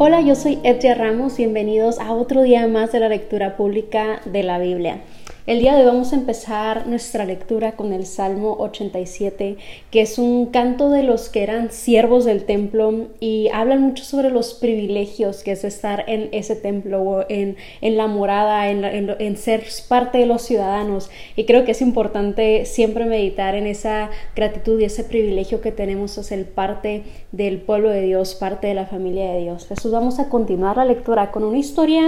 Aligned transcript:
Hola, 0.00 0.20
yo 0.20 0.36
soy 0.36 0.60
Edria 0.62 0.94
Ramos, 0.94 1.36
bienvenidos 1.36 1.98
a 1.98 2.12
otro 2.12 2.42
día 2.42 2.68
más 2.68 2.92
de 2.92 3.00
la 3.00 3.08
lectura 3.08 3.56
pública 3.56 4.20
de 4.26 4.44
la 4.44 4.60
Biblia. 4.60 5.00
El 5.48 5.60
día 5.60 5.74
de 5.74 5.80
hoy 5.80 5.86
vamos 5.86 6.12
a 6.12 6.16
empezar 6.16 6.86
nuestra 6.88 7.24
lectura 7.24 7.72
con 7.72 7.94
el 7.94 8.04
Salmo 8.04 8.54
87, 8.58 9.56
que 9.90 10.02
es 10.02 10.18
un 10.18 10.44
canto 10.44 10.90
de 10.90 11.02
los 11.02 11.30
que 11.30 11.42
eran 11.42 11.72
siervos 11.72 12.26
del 12.26 12.44
templo 12.44 13.06
y 13.18 13.48
hablan 13.54 13.80
mucho 13.80 14.04
sobre 14.04 14.28
los 14.28 14.52
privilegios 14.52 15.42
que 15.42 15.52
es 15.52 15.64
estar 15.64 16.04
en 16.06 16.28
ese 16.32 16.54
templo, 16.54 17.24
en, 17.30 17.56
en 17.80 17.96
la 17.96 18.08
morada, 18.08 18.68
en, 18.68 18.84
en, 18.84 19.36
ser 19.38 19.64
parte 19.88 20.18
de 20.18 20.26
los 20.26 20.42
ciudadanos. 20.42 21.08
Y 21.34 21.44
creo 21.44 21.64
que 21.64 21.70
es 21.70 21.80
importante 21.80 22.66
siempre 22.66 23.06
meditar 23.06 23.54
en 23.54 23.66
esa 23.66 24.10
gratitud 24.36 24.78
y 24.78 24.84
ese 24.84 25.02
privilegio 25.02 25.62
que 25.62 25.72
tenemos 25.72 26.18
a 26.18 26.24
ser 26.24 26.44
parte 26.50 27.04
del 27.32 27.62
pueblo 27.62 27.88
de 27.88 28.02
Dios, 28.02 28.34
parte 28.34 28.66
de 28.66 28.74
la 28.74 28.84
familia 28.84 29.32
de 29.32 29.40
Dios. 29.40 29.66
Jesús, 29.66 29.92
vamos 29.92 30.18
a 30.18 30.28
continuar 30.28 30.76
la 30.76 30.84
lectura 30.84 31.30
con 31.30 31.42
una 31.42 31.56
historia 31.56 32.02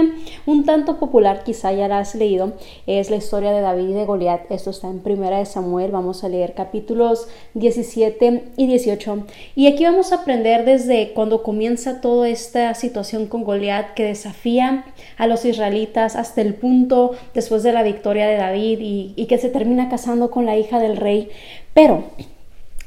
un 0.45 0.63
tanto 0.63 0.99
popular, 0.99 1.43
quizá 1.43 1.71
ya 1.73 1.87
la 1.87 1.97
has 1.97 2.13
leído, 2.13 2.53
es 2.85 3.09
la 3.09 3.15
historia 3.31 3.53
de 3.53 3.61
David 3.61 3.87
y 3.87 3.93
de 3.93 4.03
Goliat. 4.03 4.51
Esto 4.51 4.71
está 4.71 4.89
en 4.89 4.99
Primera 4.99 5.37
de 5.37 5.45
Samuel. 5.45 5.91
Vamos 5.91 6.25
a 6.25 6.27
leer 6.27 6.53
capítulos 6.53 7.29
17 7.53 8.43
y 8.57 8.67
18. 8.67 9.25
Y 9.55 9.67
aquí 9.67 9.85
vamos 9.85 10.11
a 10.11 10.15
aprender 10.15 10.65
desde 10.65 11.13
cuando 11.13 11.41
comienza 11.41 12.01
toda 12.01 12.27
esta 12.27 12.73
situación 12.73 13.27
con 13.27 13.45
Goliat 13.45 13.93
que 13.93 14.03
desafía 14.03 14.83
a 15.17 15.27
los 15.27 15.45
israelitas 15.45 16.17
hasta 16.17 16.41
el 16.41 16.55
punto 16.55 17.11
después 17.33 17.63
de 17.63 17.71
la 17.71 17.83
victoria 17.83 18.27
de 18.27 18.35
David 18.35 18.79
y, 18.81 19.13
y 19.15 19.27
que 19.27 19.37
se 19.37 19.47
termina 19.47 19.87
casando 19.87 20.29
con 20.29 20.45
la 20.45 20.57
hija 20.57 20.79
del 20.79 20.97
rey. 20.97 21.29
Pero 21.73 22.03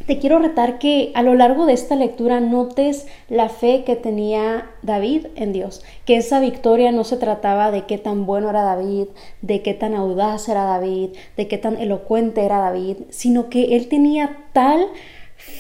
te 0.06 0.18
quiero 0.18 0.38
retar 0.38 0.78
que 0.78 1.12
a 1.14 1.22
lo 1.22 1.34
largo 1.34 1.66
de 1.66 1.72
esta 1.72 1.96
lectura 1.96 2.40
notes 2.40 3.06
la 3.29 3.48
fe 3.48 3.84
que 3.84 3.96
tenía 3.96 4.70
David 4.82 5.26
en 5.37 5.52
Dios, 5.52 5.82
que 6.04 6.16
esa 6.16 6.40
victoria 6.40 6.92
no 6.92 7.04
se 7.04 7.16
trataba 7.16 7.70
de 7.70 7.84
qué 7.84 7.98
tan 7.98 8.26
bueno 8.26 8.51
era 8.51 8.62
David, 8.62 9.09
de 9.40 9.62
qué 9.62 9.74
tan 9.74 9.95
audaz 9.95 10.48
era 10.48 10.64
David, 10.64 11.10
de 11.37 11.48
qué 11.48 11.59
tan 11.59 11.79
elocuente 11.79 12.45
era 12.45 12.59
David, 12.59 12.96
sino 13.10 13.48
que 13.48 13.76
él 13.76 13.88
tenía 13.88 14.37
tal 14.52 14.88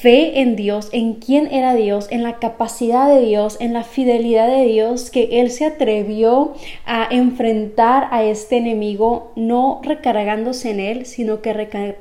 fe 0.04 0.40
en 0.40 0.56
Dios, 0.56 0.88
en 0.92 1.14
quién 1.14 1.46
era 1.46 1.74
Dios, 1.74 2.08
en 2.10 2.22
la 2.22 2.38
capacidad 2.38 3.08
de 3.08 3.20
Dios, 3.20 3.58
en 3.60 3.74
la 3.74 3.84
fidelidad 3.84 4.48
de 4.48 4.64
Dios, 4.64 5.10
que 5.10 5.40
Él 5.40 5.50
se 5.50 5.66
atrevió 5.66 6.54
a 6.86 7.06
enfrentar 7.10 8.08
a 8.10 8.24
este 8.24 8.56
enemigo, 8.56 9.32
no 9.36 9.80
recargándose 9.82 10.70
en 10.70 10.80
Él, 10.80 11.06
sino 11.06 11.42
que 11.42 11.52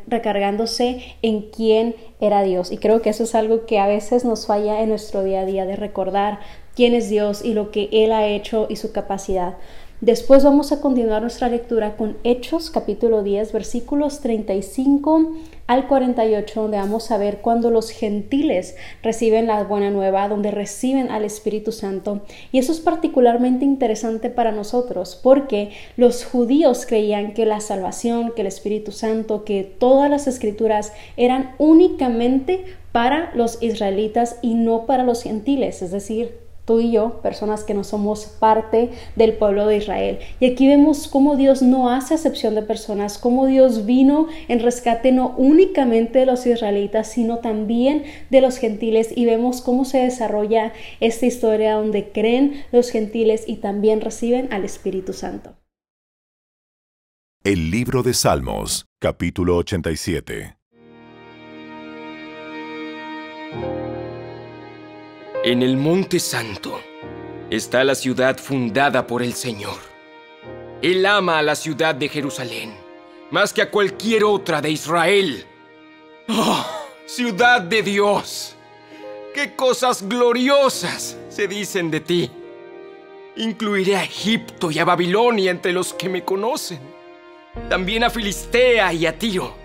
recargándose 0.08 1.02
en 1.22 1.50
quién 1.50 1.96
era 2.22 2.44
Dios. 2.44 2.72
Y 2.72 2.78
creo 2.78 3.02
que 3.02 3.10
eso 3.10 3.24
es 3.24 3.36
algo 3.36 3.66
que 3.66 3.80
a 3.80 3.88
veces 3.88 4.24
nos 4.24 4.48
falla 4.48 4.82
en 4.82 4.90
nuestro 4.90 5.24
día 5.24 5.42
a 5.42 5.46
día, 5.46 5.66
de 5.66 5.76
recordar 5.76 6.40
quién 6.76 6.94
es 6.94 7.10
Dios 7.10 7.44
y 7.44 7.54
lo 7.54 7.72
que 7.72 7.90
Él 7.92 8.14
ha 8.14 8.28
hecho 8.28 8.68
y 8.70 8.78
su 8.78 8.94
capacidad. 8.94 9.56
Después 10.04 10.44
vamos 10.44 10.74
a 10.74 10.82
continuar 10.82 11.22
nuestra 11.22 11.48
lectura 11.48 11.96
con 11.96 12.18
Hechos 12.26 12.70
capítulo 12.70 13.24
10 13.24 13.54
versículos 13.54 14.20
35 14.20 15.32
al 15.66 15.88
48 15.88 16.62
donde 16.62 16.76
vamos 16.76 17.10
a 17.10 17.18
ver 17.18 17.38
cuando 17.38 17.70
los 17.70 17.90
gentiles 17.90 18.76
reciben 19.02 19.48
la 19.48 19.64
buena 19.64 19.92
nueva, 19.92 20.28
donde 20.28 20.52
reciben 20.52 21.10
al 21.10 21.24
Espíritu 21.24 21.72
Santo. 21.72 22.20
Y 22.52 22.58
eso 22.60 22.74
es 22.74 22.82
particularmente 22.82 23.64
interesante 23.64 24.30
para 24.30 24.52
nosotros 24.52 25.18
porque 25.24 25.72
los 25.96 26.26
judíos 26.26 26.86
creían 26.86 27.34
que 27.34 27.46
la 27.46 27.62
salvación, 27.62 28.34
que 28.36 28.42
el 28.42 28.48
Espíritu 28.48 28.92
Santo, 28.92 29.46
que 29.46 29.64
todas 29.64 30.10
las 30.10 30.28
escrituras 30.28 30.92
eran 31.16 31.56
únicamente 31.60 32.66
para 32.92 33.32
los 33.36 33.64
israelitas 33.64 34.36
y 34.42 34.56
no 34.56 34.86
para 34.86 35.06
los 35.06 35.24
gentiles, 35.24 35.82
es 35.82 35.92
decir, 35.92 36.43
tú 36.66 36.80
y 36.80 36.92
yo, 36.92 37.22
personas 37.22 37.64
que 37.64 37.74
no 37.74 37.84
somos 37.84 38.26
parte 38.26 38.90
del 39.16 39.34
pueblo 39.34 39.68
de 39.68 39.78
Israel. 39.78 40.20
Y 40.40 40.52
aquí 40.52 40.68
vemos 40.68 41.08
cómo 41.08 41.36
Dios 41.36 41.62
no 41.62 41.90
hace 41.90 42.14
excepción 42.16 42.56
de 42.56 42.62
personas, 42.62 43.18
cómo 43.18 43.46
Dios 43.46 43.86
vino 43.86 44.28
en 44.48 44.60
rescate 44.60 45.12
no 45.12 45.34
únicamente 45.38 46.20
de 46.20 46.26
los 46.26 46.46
israelitas, 46.46 47.08
sino 47.12 47.40
también 47.40 48.04
de 48.30 48.42
los 48.42 48.58
gentiles. 48.58 49.12
Y 49.16 49.26
vemos 49.26 49.62
cómo 49.62 49.86
se 49.86 50.00
desarrolla 50.00 50.74
esta 51.00 51.26
historia 51.26 51.74
donde 51.74 52.12
creen 52.12 52.64
los 52.72 52.90
gentiles 52.90 53.44
y 53.48 53.58
también 53.58 54.02
reciben 54.02 54.52
al 54.52 54.64
Espíritu 54.64 55.14
Santo. 55.14 55.56
El 57.44 57.72
libro 57.72 58.04
de 58.04 58.14
Salmos, 58.14 58.86
capítulo 59.02 59.58
87. 59.58 60.56
En 65.44 65.62
el 65.62 65.76
Monte 65.76 66.22
Santo 66.22 66.80
está 67.50 67.84
la 67.84 67.96
ciudad 67.96 68.38
fundada 68.38 69.06
por 69.06 69.22
el 69.22 69.34
Señor. 69.34 69.78
Él 70.82 71.06
ama 71.06 71.40
a 71.40 71.42
la 71.42 71.56
ciudad 71.56 71.94
de 71.94 72.08
Jerusalén 72.08 72.74
más 73.30 73.52
que 73.52 73.62
a 73.64 73.70
cualquier 73.70 74.24
otra 74.24 74.62
de 74.62 74.70
Israel. 74.70 75.44
¡Oh, 76.30 76.66
ciudad 77.06 77.60
de 77.60 77.82
Dios! 77.82 78.56
¡Qué 79.34 79.54
cosas 79.54 80.08
gloriosas 80.08 81.18
se 81.30 81.48
dicen 81.50 81.92
de 81.92 82.00
ti! 82.00 82.32
Incluiré 83.36 83.98
a 83.98 84.04
Egipto 84.04 84.72
y 84.72 84.80
a 84.80 84.86
Babilonia 84.86 85.52
entre 85.52 85.74
los 85.74 85.94
que 85.94 86.08
me 86.08 86.24
conocen. 86.24 86.80
También 87.68 88.06
a 88.06 88.10
Filistea 88.10 88.94
y 88.94 89.08
a 89.08 89.18
Tiro. 89.20 89.56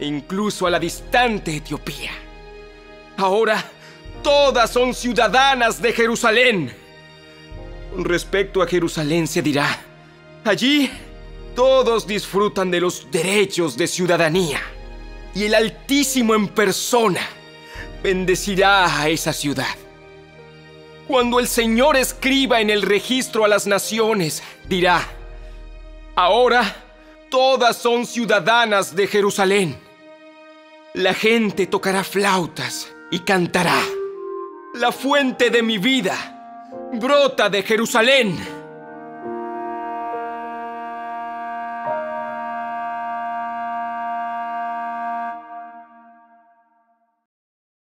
E 0.00 0.06
incluso 0.06 0.66
a 0.66 0.70
la 0.70 0.80
distante 0.80 1.54
Etiopía. 1.54 2.12
Ahora 3.18 3.62
todas 4.26 4.72
son 4.72 4.92
ciudadanas 4.92 5.80
de 5.80 5.92
Jerusalén. 5.92 6.74
Respecto 7.96 8.60
a 8.60 8.66
Jerusalén 8.66 9.28
se 9.28 9.40
dirá, 9.40 9.78
allí 10.44 10.90
todos 11.54 12.08
disfrutan 12.08 12.68
de 12.68 12.80
los 12.80 13.08
derechos 13.12 13.76
de 13.76 13.86
ciudadanía 13.86 14.60
y 15.32 15.44
el 15.44 15.54
Altísimo 15.54 16.34
en 16.34 16.48
persona 16.48 17.20
bendecirá 18.02 19.00
a 19.00 19.08
esa 19.08 19.32
ciudad. 19.32 19.76
Cuando 21.06 21.38
el 21.38 21.46
Señor 21.46 21.96
escriba 21.96 22.60
en 22.60 22.70
el 22.70 22.82
registro 22.82 23.44
a 23.44 23.48
las 23.48 23.64
naciones, 23.68 24.42
dirá, 24.68 25.06
ahora 26.16 26.84
todas 27.30 27.76
son 27.76 28.04
ciudadanas 28.04 28.96
de 28.96 29.06
Jerusalén. 29.06 29.78
La 30.94 31.14
gente 31.14 31.68
tocará 31.68 32.02
flautas 32.02 32.92
y 33.12 33.20
cantará. 33.20 33.80
La 34.78 34.92
fuente 34.92 35.48
de 35.48 35.62
mi 35.62 35.78
vida 35.78 36.14
brota 37.00 37.48
de 37.48 37.62
Jerusalén. 37.62 38.36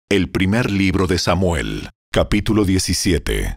El 0.09 0.29
primer 0.29 0.69
libro 0.69 1.07
de 1.07 1.17
Samuel, 1.17 1.89
capítulo 2.11 2.65
17. 2.65 3.55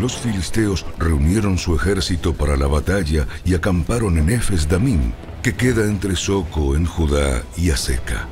Los 0.00 0.16
filisteos 0.16 0.84
reunieron 0.98 1.56
su 1.56 1.76
ejército 1.76 2.34
para 2.34 2.56
la 2.56 2.66
batalla 2.66 3.28
y 3.44 3.54
acamparon 3.54 4.18
en 4.18 4.30
Efes 4.30 4.68
Damim, 4.68 5.12
que 5.44 5.54
queda 5.54 5.84
entre 5.84 6.16
Soco 6.16 6.74
en 6.74 6.84
Judá 6.84 7.44
y 7.56 7.70
Aseca. 7.70 8.26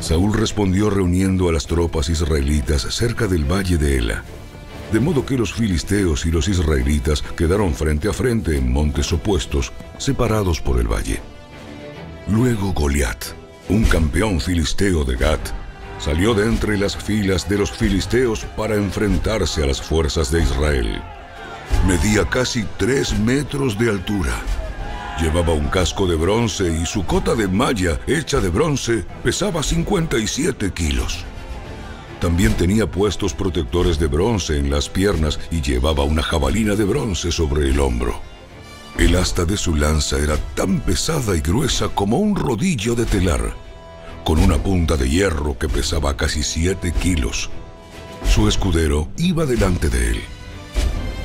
Saúl 0.00 0.34
respondió 0.34 0.90
reuniendo 0.90 1.48
a 1.48 1.52
las 1.52 1.66
tropas 1.66 2.08
israelitas 2.08 2.82
cerca 2.82 3.26
del 3.26 3.44
valle 3.44 3.78
de 3.78 3.98
Ela. 3.98 4.22
De 4.92 5.00
modo 5.00 5.26
que 5.26 5.36
los 5.36 5.52
filisteos 5.52 6.26
y 6.26 6.30
los 6.30 6.48
israelitas 6.48 7.22
quedaron 7.36 7.74
frente 7.74 8.08
a 8.08 8.12
frente 8.12 8.56
en 8.56 8.72
montes 8.72 9.12
opuestos, 9.12 9.72
separados 9.98 10.60
por 10.60 10.78
el 10.78 10.86
valle. 10.86 11.20
Luego 12.28 12.72
Goliat, 12.72 13.24
un 13.68 13.84
campeón 13.84 14.40
filisteo 14.40 15.04
de 15.04 15.16
Gat, 15.16 15.40
salió 15.98 16.34
de 16.34 16.46
entre 16.46 16.78
las 16.78 16.96
filas 16.96 17.48
de 17.48 17.58
los 17.58 17.72
filisteos 17.72 18.44
para 18.56 18.76
enfrentarse 18.76 19.62
a 19.62 19.66
las 19.66 19.82
fuerzas 19.82 20.30
de 20.30 20.42
Israel. 20.42 21.02
Medía 21.86 22.24
casi 22.28 22.64
tres 22.78 23.18
metros 23.18 23.76
de 23.78 23.90
altura 23.90 24.34
Llevaba 25.20 25.54
un 25.54 25.68
casco 25.68 26.06
de 26.06 26.14
bronce 26.14 26.70
y 26.70 26.84
su 26.84 27.06
cota 27.06 27.34
de 27.34 27.48
malla 27.48 27.98
hecha 28.06 28.38
de 28.38 28.50
bronce 28.50 29.06
pesaba 29.24 29.62
57 29.62 30.72
kilos. 30.74 31.24
También 32.20 32.54
tenía 32.54 32.90
puestos 32.90 33.32
protectores 33.32 33.98
de 33.98 34.08
bronce 34.08 34.58
en 34.58 34.70
las 34.70 34.90
piernas 34.90 35.40
y 35.50 35.62
llevaba 35.62 36.04
una 36.04 36.22
jabalina 36.22 36.74
de 36.74 36.84
bronce 36.84 37.32
sobre 37.32 37.70
el 37.70 37.80
hombro. 37.80 38.20
El 38.98 39.16
asta 39.16 39.46
de 39.46 39.56
su 39.56 39.74
lanza 39.74 40.18
era 40.18 40.36
tan 40.54 40.80
pesada 40.80 41.34
y 41.34 41.40
gruesa 41.40 41.88
como 41.88 42.18
un 42.18 42.36
rodillo 42.36 42.94
de 42.94 43.06
telar, 43.06 43.54
con 44.22 44.38
una 44.38 44.58
punta 44.58 44.96
de 44.96 45.08
hierro 45.08 45.58
que 45.58 45.68
pesaba 45.68 46.14
casi 46.16 46.42
7 46.42 46.92
kilos. 46.92 47.48
Su 48.28 48.48
escudero 48.48 49.08
iba 49.16 49.46
delante 49.46 49.88
de 49.88 50.10
él. 50.10 50.35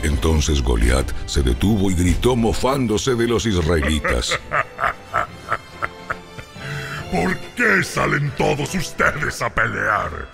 Entonces 0.03 0.62
Goliat 0.62 1.12
se 1.25 1.42
detuvo 1.44 1.92
y 1.92 1.95
gritó 1.95 2.36
mofándose 2.36 3.15
de 3.15 3.27
los 3.27 3.45
israelitas. 3.45 4.39
¿Por 7.12 7.38
qué 7.56 7.83
salen 7.83 8.31
todos 8.38 8.74
ustedes 8.74 9.42
a 9.42 9.53
pelear? 9.53 10.27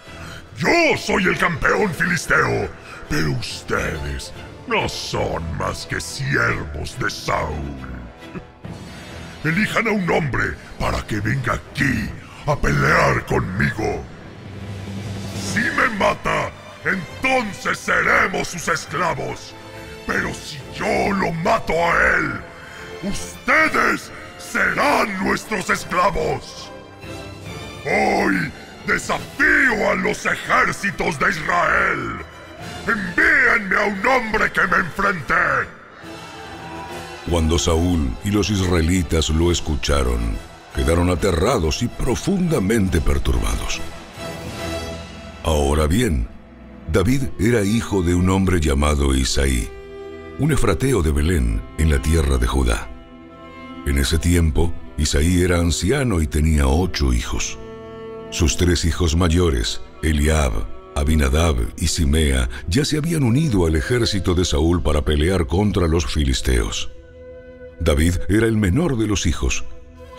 Yo 0.58 0.98
soy 0.98 1.26
el 1.26 1.38
campeón 1.38 1.92
filisteo, 1.92 2.70
pero 3.10 3.32
ustedes 3.32 4.32
no 4.68 4.88
son 4.88 5.58
más 5.58 5.86
que 5.86 6.00
siervos 6.00 6.98
de 7.00 7.10
Saúl. 7.10 7.98
Elijan 9.44 9.88
a 9.88 9.92
un 9.92 10.10
hombre 10.10 10.56
para 10.80 11.02
que 11.08 11.20
venga 11.20 11.54
aquí 11.54 12.10
a 12.46 12.56
pelear 12.56 13.26
conmigo. 13.26 14.04
Si 15.54 15.60
me 15.60 15.90
mata, 15.98 16.37
entonces 16.86 17.80
seremos 17.80 18.48
sus 18.48 18.68
esclavos. 18.68 19.54
Pero 20.06 20.34
si 20.34 20.58
yo 20.78 21.12
lo 21.14 21.32
mato 21.34 21.74
a 21.74 22.18
él, 22.18 22.42
ustedes 23.04 24.12
serán 24.40 25.24
nuestros 25.24 25.70
esclavos. 25.70 26.72
Hoy 27.86 28.52
desafío 28.86 29.92
a 29.92 29.96
los 29.96 30.26
ejércitos 30.26 31.20
de 31.20 31.30
Israel. 31.30 32.18
Envíenme 32.88 33.76
a 33.76 33.86
un 33.86 34.08
hombre 34.08 34.52
que 34.52 34.62
me 34.68 34.78
enfrente. 34.78 35.34
Cuando 37.30 37.60
Saúl 37.60 38.16
y 38.24 38.32
los 38.32 38.50
israelitas 38.50 39.30
lo 39.30 39.52
escucharon, 39.52 40.38
quedaron 40.74 41.10
aterrados 41.10 41.84
y 41.84 41.90
profundamente 41.90 43.02
perturbados. 43.02 43.82
Ahora 45.44 45.88
bien, 45.88 46.28
David 46.92 47.24
era 47.38 47.64
hijo 47.64 48.02
de 48.02 48.16
un 48.16 48.30
hombre 48.30 48.62
llamado 48.62 49.14
Isaí, 49.14 49.68
un 50.40 50.54
efrateo 50.54 51.02
de 51.02 51.12
Belén 51.12 51.62
en 51.78 51.90
la 51.90 52.02
tierra 52.02 52.38
de 52.38 52.48
Judá. 52.48 52.90
En 53.86 53.98
ese 53.98 54.18
tiempo, 54.18 54.74
Isaí 54.98 55.42
era 55.42 55.60
anciano 55.60 56.22
y 56.22 56.28
tenía 56.28 56.68
ocho 56.68 57.12
hijos. 57.12 57.60
Sus 58.30 58.56
tres 58.56 58.86
hijos 58.86 59.18
mayores, 59.18 59.82
Eliab, 60.02 60.66
Abinadab 60.96 61.58
y 61.78 61.88
Simea, 61.88 62.50
ya 62.70 62.86
se 62.86 62.98
habían 62.98 63.24
unido 63.24 63.66
al 63.66 63.76
ejército 63.76 64.34
de 64.34 64.46
Saúl 64.46 64.82
para 64.82 65.04
pelear 65.04 65.46
contra 65.46 65.88
los 65.88 66.06
filisteos. 66.06 66.90
David 67.82 68.16
era 68.30 68.48
el 68.48 68.56
menor 68.56 68.98
de 68.98 69.08
los 69.08 69.26
hijos. 69.26 69.66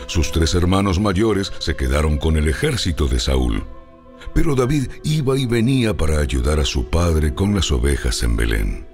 Sus 0.06 0.32
tres 0.32 0.54
hermanos 0.54 1.00
mayores 1.00 1.50
se 1.60 1.76
quedaron 1.76 2.18
con 2.18 2.36
el 2.36 2.46
ejército 2.46 3.08
de 3.08 3.20
Saúl. 3.20 3.64
Pero 4.34 4.54
David 4.54 4.88
iba 5.04 5.38
y 5.38 5.46
venía 5.46 5.96
para 5.96 6.20
ayudar 6.20 6.60
a 6.60 6.64
su 6.64 6.86
padre 6.88 7.34
con 7.34 7.54
las 7.54 7.70
ovejas 7.72 8.22
en 8.22 8.36
Belén. 8.36 8.86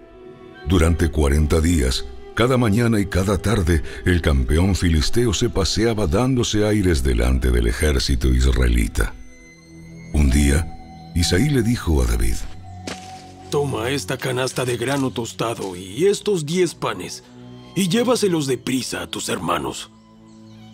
Durante 0.66 1.10
cuarenta 1.10 1.60
días, 1.60 2.04
cada 2.34 2.56
mañana 2.56 2.98
y 2.98 3.06
cada 3.06 3.38
tarde, 3.38 3.82
el 4.04 4.20
campeón 4.20 4.74
filisteo 4.74 5.32
se 5.32 5.50
paseaba 5.50 6.06
dándose 6.06 6.66
aires 6.66 7.02
delante 7.02 7.50
del 7.50 7.68
ejército 7.68 8.28
israelita. 8.28 9.14
Un 10.12 10.30
día, 10.30 10.66
Isaí 11.14 11.48
le 11.48 11.62
dijo 11.62 12.02
a 12.02 12.06
David, 12.06 12.34
Toma 13.50 13.90
esta 13.90 14.18
canasta 14.18 14.64
de 14.64 14.76
grano 14.76 15.12
tostado 15.12 15.76
y 15.76 16.06
estos 16.06 16.44
diez 16.44 16.74
panes 16.74 17.22
y 17.76 17.88
llévaselos 17.88 18.48
deprisa 18.48 19.02
a 19.02 19.06
tus 19.06 19.28
hermanos. 19.28 19.90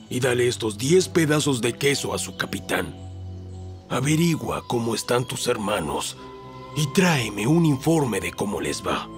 Y 0.08 0.20
dale 0.20 0.48
estos 0.48 0.78
diez 0.78 1.08
pedazos 1.08 1.60
de 1.60 1.74
queso 1.74 2.14
a 2.14 2.18
su 2.18 2.36
capitán. 2.36 3.09
Averigua 3.90 4.62
cómo 4.68 4.94
están 4.94 5.24
tus 5.24 5.48
hermanos 5.48 6.16
y 6.76 6.86
tráeme 6.92 7.48
un 7.48 7.66
informe 7.66 8.20
de 8.20 8.30
cómo 8.30 8.60
les 8.60 8.86
va. 8.86 9.08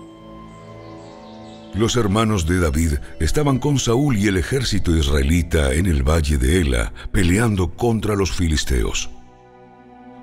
Los 1.75 1.97
hermanos 1.97 2.47
de 2.47 2.59
David 2.59 2.95
estaban 3.21 3.59
con 3.59 3.79
Saúl 3.79 4.17
y 4.17 4.29
el 4.29 4.39
ejército 4.39 4.97
israelita 4.97 5.75
en 5.75 5.85
el 5.85 6.03
valle 6.03 6.39
de 6.39 6.63
Ela, 6.63 6.95
peleando 7.13 7.75
contra 7.77 8.17
los 8.17 8.33
filisteos. 8.33 9.11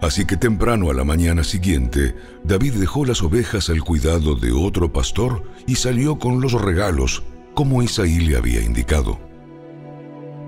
Así 0.01 0.25
que 0.25 0.35
temprano 0.35 0.89
a 0.89 0.95
la 0.95 1.03
mañana 1.03 1.43
siguiente, 1.43 2.15
David 2.43 2.73
dejó 2.73 3.05
las 3.05 3.21
ovejas 3.21 3.69
al 3.69 3.83
cuidado 3.83 4.33
de 4.33 4.51
otro 4.51 4.91
pastor 4.91 5.43
y 5.67 5.75
salió 5.75 6.17
con 6.17 6.41
los 6.41 6.53
regalos 6.53 7.21
como 7.53 7.83
Isaí 7.83 8.19
le 8.19 8.35
había 8.35 8.61
indicado. 8.61 9.28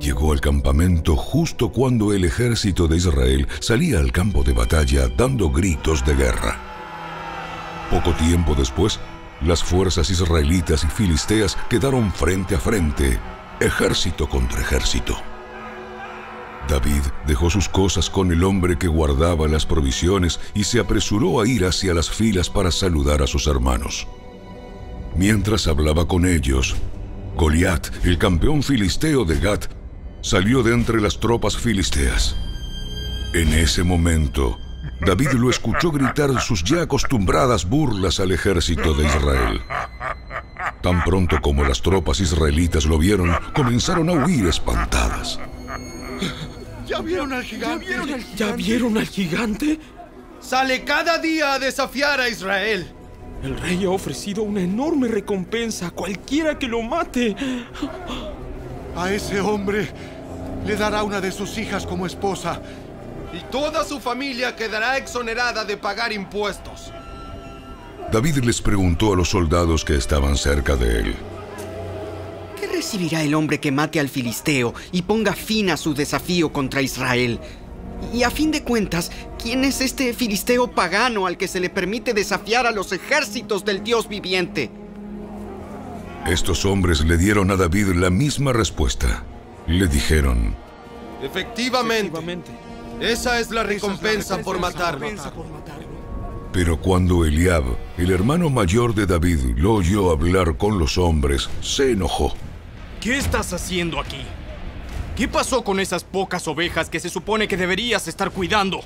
Llegó 0.02 0.32
al 0.32 0.42
campamento 0.42 1.16
justo 1.16 1.72
cuando 1.72 2.12
el 2.12 2.26
ejército 2.26 2.88
de 2.88 2.98
Israel 2.98 3.48
salía 3.60 4.00
al 4.00 4.12
campo 4.12 4.44
de 4.44 4.52
batalla 4.52 5.08
dando 5.16 5.52
gritos 5.52 6.04
de 6.04 6.16
guerra. 6.16 6.60
Poco 7.92 8.12
tiempo 8.16 8.56
después, 8.56 9.00
las 9.42 9.64
fuerzas 9.64 10.10
israelitas 10.10 10.84
y 10.84 10.88
filisteas 10.88 11.56
quedaron 11.70 12.12
frente 12.12 12.56
a 12.56 12.60
frente, 12.60 13.20
ejército 13.60 14.28
contra 14.28 14.60
ejército. 14.60 15.16
David 16.68 17.02
dejó 17.28 17.52
sus 17.52 17.70
cosas 17.70 18.10
con 18.10 18.32
el 18.32 18.44
hombre 18.44 18.80
que 18.80 18.88
guardaba 18.88 19.48
las 19.48 19.68
provisiones 19.68 20.40
y 20.56 20.64
se 20.64 20.80
apresuró 20.80 21.42
a 21.42 21.48
ir 21.48 21.64
hacia 21.64 21.94
las 21.94 22.10
filas 22.10 22.50
para 22.50 22.72
saludar 22.72 23.22
a 23.22 23.28
sus 23.28 23.46
hermanos. 23.46 24.08
Mientras 25.16 25.68
hablaba 25.68 26.08
con 26.08 26.26
ellos, 26.26 26.76
Goliat, 27.36 27.88
el 28.04 28.18
campeón 28.18 28.64
filisteo 28.64 29.26
de 29.26 29.40
Gat, 29.40 29.81
salió 30.22 30.64
de 30.64 30.74
entre 30.74 31.02
las 31.02 31.20
tropas 31.20 31.58
filisteas. 31.58 32.36
En 33.34 33.54
ese 33.54 33.84
momento, 33.84 34.60
David 35.00 35.32
lo 35.34 35.50
escuchó 35.50 35.92
gritar 35.92 36.40
sus 36.42 36.64
ya 36.64 36.84
acostumbradas 36.84 37.68
burlas 37.68 38.20
al 38.20 38.32
ejército 38.32 38.94
de 38.94 39.06
Israel. 39.06 39.62
Tan 40.82 41.04
pronto 41.04 41.38
como 41.42 41.64
las 41.64 41.82
tropas 41.82 42.20
israelitas 42.20 42.86
lo 42.86 42.98
vieron, 42.98 43.32
comenzaron 43.56 44.10
a 44.10 44.14
huir 44.14 44.48
espantadas. 44.48 45.40
¿Ya 46.88 47.00
vieron 47.02 47.34
al 47.34 47.44
gigante? 47.44 47.86
¿Ya 47.86 47.90
vieron 47.90 48.14
al, 48.14 48.36
¿Ya 48.36 48.52
vieron 48.54 48.98
al 48.98 49.08
gigante? 49.08 49.80
Sale 50.40 50.84
cada 50.84 51.18
día 51.20 51.54
a 51.54 51.60
desafiar 51.60 52.20
a 52.20 52.30
Israel. 52.30 52.92
El 53.44 53.58
rey 53.60 53.86
ha 53.86 53.90
ofrecido 53.90 54.44
una 54.44 54.62
enorme 54.62 55.08
recompensa 55.08 55.88
a 55.88 55.92
cualquiera 55.92 56.60
que 56.60 56.68
lo 56.68 56.82
mate. 56.84 57.36
A 58.96 59.12
ese 59.12 59.40
hombre 59.40 59.88
le 60.66 60.76
dará 60.76 61.04
una 61.04 61.22
de 61.22 61.32
sus 61.32 61.58
hijas 61.58 61.86
como 61.86 62.06
esposa. 62.06 62.62
Y 63.34 63.40
toda 63.52 63.86
su 63.86 64.00
familia 64.00 64.56
quedará 64.56 64.98
exonerada 64.98 65.64
de 65.64 65.78
pagar 65.78 66.12
impuestos. 66.12 66.92
David 68.12 68.40
les 68.44 68.62
preguntó 68.62 69.14
a 69.14 69.16
los 69.16 69.30
soldados 69.30 69.86
que 69.86 69.96
estaban 69.96 70.36
cerca 70.36 70.76
de 70.76 71.00
él. 71.00 71.16
¿Qué 72.60 72.68
recibirá 72.68 73.24
el 73.24 73.34
hombre 73.34 73.62
que 73.62 73.72
mate 73.72 74.02
al 74.02 74.10
filisteo 74.10 74.74
y 74.92 75.04
ponga 75.04 75.34
fin 75.34 75.70
a 75.70 75.78
su 75.78 75.94
desafío 75.94 76.52
contra 76.52 76.82
Israel? 76.82 77.40
Y 78.14 78.24
a 78.24 78.30
fin 78.30 78.52
de 78.52 78.64
cuentas, 78.64 79.12
¿quién 79.42 79.64
es 79.64 79.80
este 79.80 80.14
filisteo 80.14 80.72
pagano 80.72 81.26
al 81.26 81.38
que 81.38 81.48
se 81.48 81.62
le 81.62 81.70
permite 81.70 82.14
desafiar 82.14 82.68
a 82.68 82.72
los 82.72 82.92
ejércitos 82.92 83.64
del 83.64 83.82
Dios 83.84 84.10
viviente? 84.10 84.70
Estos 86.28 86.66
hombres 86.66 87.04
le 87.04 87.18
dieron 87.18 87.50
a 87.50 87.56
David 87.56 87.88
la 87.96 88.12
misma 88.12 88.54
respuesta. 88.54 89.24
Le 89.66 89.88
dijeron, 89.88 90.56
Efectivamente, 91.22 92.52
esa 93.00 93.40
es 93.40 93.50
la 93.50 93.64
recompensa, 93.64 94.42
por, 94.42 94.60
matarlo. 94.60 95.08
Pero 96.54 96.80
cuando 96.80 97.26
Eliab, 97.26 97.64
el 97.98 98.12
hermano 98.12 98.50
mayor 98.50 98.94
de 98.94 99.08
David, 99.08 99.58
lo 99.58 99.74
oyó 99.74 100.12
hablar 100.12 100.58
con 100.58 100.78
los 100.78 100.98
hombres, 100.98 101.50
se 101.62 101.92
enojó. 101.92 102.34
¿Qué 103.00 103.18
estás 103.18 103.52
haciendo 103.54 104.00
aquí? 104.00 104.22
¿Qué 105.16 105.28
pasó 105.28 105.64
con 105.64 105.80
esas 105.80 106.04
pocas 106.04 106.48
ovejas 106.48 106.90
que 106.90 107.00
se 107.00 107.10
supone 107.10 107.48
que 107.48 107.58
deberías 107.58 108.08
estar 108.08 108.30
cuidando? 108.30 108.82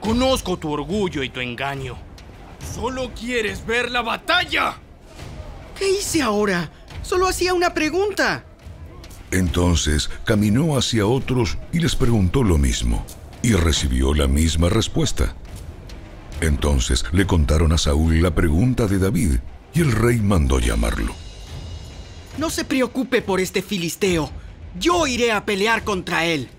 Conozco 0.00 0.58
tu 0.58 0.70
orgullo 0.70 1.22
y 1.22 1.30
tu 1.30 1.40
engaño. 1.40 1.96
Solo 2.74 3.10
quieres 3.18 3.64
ver 3.64 3.90
la 3.90 4.02
batalla. 4.02 4.76
¿Qué 5.80 5.88
hice 5.88 6.20
ahora? 6.20 6.70
Solo 7.02 7.26
hacía 7.26 7.54
una 7.54 7.72
pregunta. 7.72 8.44
Entonces 9.30 10.10
caminó 10.26 10.76
hacia 10.76 11.06
otros 11.06 11.56
y 11.72 11.78
les 11.78 11.96
preguntó 11.96 12.42
lo 12.42 12.58
mismo, 12.58 13.06
y 13.40 13.54
recibió 13.54 14.12
la 14.12 14.26
misma 14.26 14.68
respuesta. 14.68 15.34
Entonces 16.42 17.06
le 17.12 17.26
contaron 17.26 17.72
a 17.72 17.78
Saúl 17.78 18.20
la 18.20 18.34
pregunta 18.34 18.86
de 18.88 18.98
David, 18.98 19.38
y 19.72 19.80
el 19.80 19.92
rey 19.92 20.18
mandó 20.18 20.58
llamarlo. 20.58 21.14
No 22.36 22.50
se 22.50 22.66
preocupe 22.66 23.22
por 23.22 23.40
este 23.40 23.62
filisteo. 23.62 24.30
Yo 24.78 25.06
iré 25.06 25.32
a 25.32 25.46
pelear 25.46 25.82
contra 25.82 26.26
él. 26.26 26.50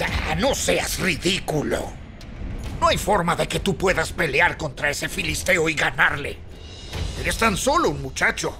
Ah, 0.00 0.34
no 0.34 0.54
seas 0.54 0.98
ridículo. 0.98 1.92
No 2.80 2.88
hay 2.88 2.96
forma 2.96 3.36
de 3.36 3.46
que 3.46 3.60
tú 3.60 3.76
puedas 3.76 4.12
pelear 4.12 4.56
contra 4.56 4.88
ese 4.88 5.10
filisteo 5.10 5.68
y 5.68 5.74
ganarle. 5.74 6.49
Eres 7.20 7.36
tan 7.36 7.56
solo 7.58 7.90
un 7.90 8.00
muchacho. 8.00 8.54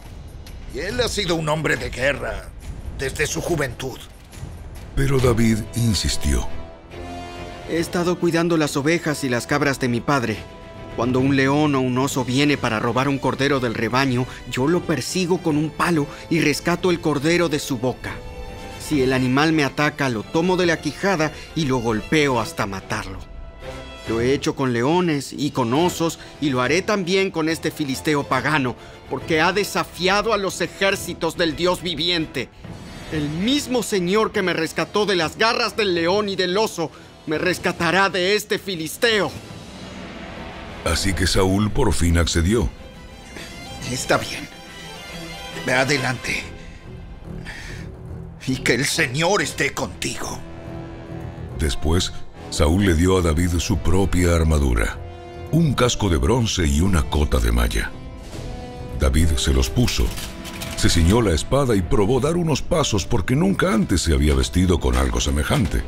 Y 0.75 0.81
él 0.81 1.01
ha 1.01 1.09
sido 1.09 1.35
un 1.35 1.49
hombre 1.49 1.77
de 1.77 1.89
guerra 1.89 2.51
desde 2.99 3.27
su 3.27 3.41
juventud. 3.41 3.99
Pero 4.95 5.19
David 5.19 5.59
insistió. 5.77 6.47
He 7.71 7.79
estado 7.79 8.19
cuidando 8.19 8.59
las 8.59 8.77
ovejas 8.77 9.25
y 9.25 9.31
las 9.31 9.47
cabras 9.47 9.81
de 9.81 9.89
mi 9.89 10.01
padre. 10.01 10.37
Cuando 10.95 11.21
un 11.21 11.37
león 11.37 11.75
o 11.75 11.81
un 11.81 11.97
oso 11.97 12.25
viene 12.25 12.59
para 12.59 12.81
robar 12.81 13.09
un 13.09 13.19
cordero 13.19 13.61
del 13.61 13.75
rebaño, 13.75 14.27
yo 14.51 14.69
lo 14.69 14.83
persigo 14.83 15.39
con 15.39 15.57
un 15.57 15.71
palo 15.71 16.07
y 16.29 16.41
rescato 16.41 16.91
el 16.91 17.01
cordero 17.01 17.49
de 17.49 17.61
su 17.61 17.79
boca. 17.79 18.13
Si 18.87 19.03
el 19.03 19.15
animal 19.15 19.55
me 19.55 19.65
ataca, 19.65 20.11
lo 20.11 20.23
tomo 20.23 20.59
de 20.59 20.67
la 20.67 20.81
quijada 20.81 21.33
y 21.55 21.65
lo 21.65 21.79
golpeo 21.79 22.41
hasta 22.41 22.67
matarlo. 22.67 23.30
Lo 24.11 24.21
he 24.21 24.35
hecho 24.35 24.57
con 24.57 24.73
leones 24.73 25.33
y 25.33 25.53
con 25.53 25.73
osos 25.73 26.19
y 26.41 26.51
lo 26.51 26.63
haré 26.63 26.83
también 26.83 27.31
con 27.31 27.49
este 27.49 27.71
filisteo 27.71 28.25
pagano, 28.25 28.75
porque 29.09 29.41
ha 29.41 29.53
desafiado 29.53 30.33
a 30.33 30.37
los 30.37 30.61
ejércitos 30.61 31.37
del 31.37 31.55
Dios 31.55 31.81
viviente. 31.81 32.49
El 33.13 33.29
mismo 33.29 33.85
Señor 33.85 34.33
que 34.33 34.43
me 34.43 34.53
rescató 34.53 35.07
de 35.07 35.15
las 35.15 35.37
garras 35.39 35.77
del 35.77 35.95
león 35.95 36.29
y 36.29 36.35
del 36.35 36.59
oso, 36.59 36.91
me 37.27 37.39
rescatará 37.39 38.11
de 38.11 38.35
este 38.35 38.59
filisteo. 38.59 39.31
Así 40.85 41.13
que 41.13 41.29
Saúl 41.29 41.71
por 41.71 41.93
fin 41.93 42.19
accedió. 42.19 42.69
Está 43.93 44.19
bien. 44.19 44.49
Ve 45.65 45.75
adelante. 45.75 46.43
Y 48.45 48.57
que 48.57 48.75
el 48.75 48.87
Señor 48.87 49.41
esté 49.41 49.73
contigo. 49.73 50.41
Después, 51.61 52.13
Saúl 52.51 52.85
le 52.85 52.95
dio 52.95 53.17
a 53.17 53.23
David 53.23 53.59
su 53.59 53.79
propia 53.79 54.35
armadura, 54.35 54.99
un 55.53 55.73
casco 55.73 56.09
de 56.09 56.17
bronce 56.17 56.67
y 56.67 56.81
una 56.81 57.05
cota 57.05 57.39
de 57.39 57.53
malla. 57.53 57.93
David 58.99 59.29
se 59.37 59.55
los 59.55 59.71
puso, 59.71 60.05
se 60.77 60.89
ciñó 60.89 61.23
la 61.23 61.33
espada 61.33 61.77
y 61.77 61.83
probó 61.83 62.19
dar 62.19 62.37
unos 62.37 62.61
pasos 62.61 63.07
porque 63.07 63.37
nunca 63.37 63.73
antes 63.73 64.03
se 64.03 64.15
había 64.15 64.35
vestido 64.35 64.81
con 64.81 64.97
algo 64.97 65.21
semejante. 65.21 65.85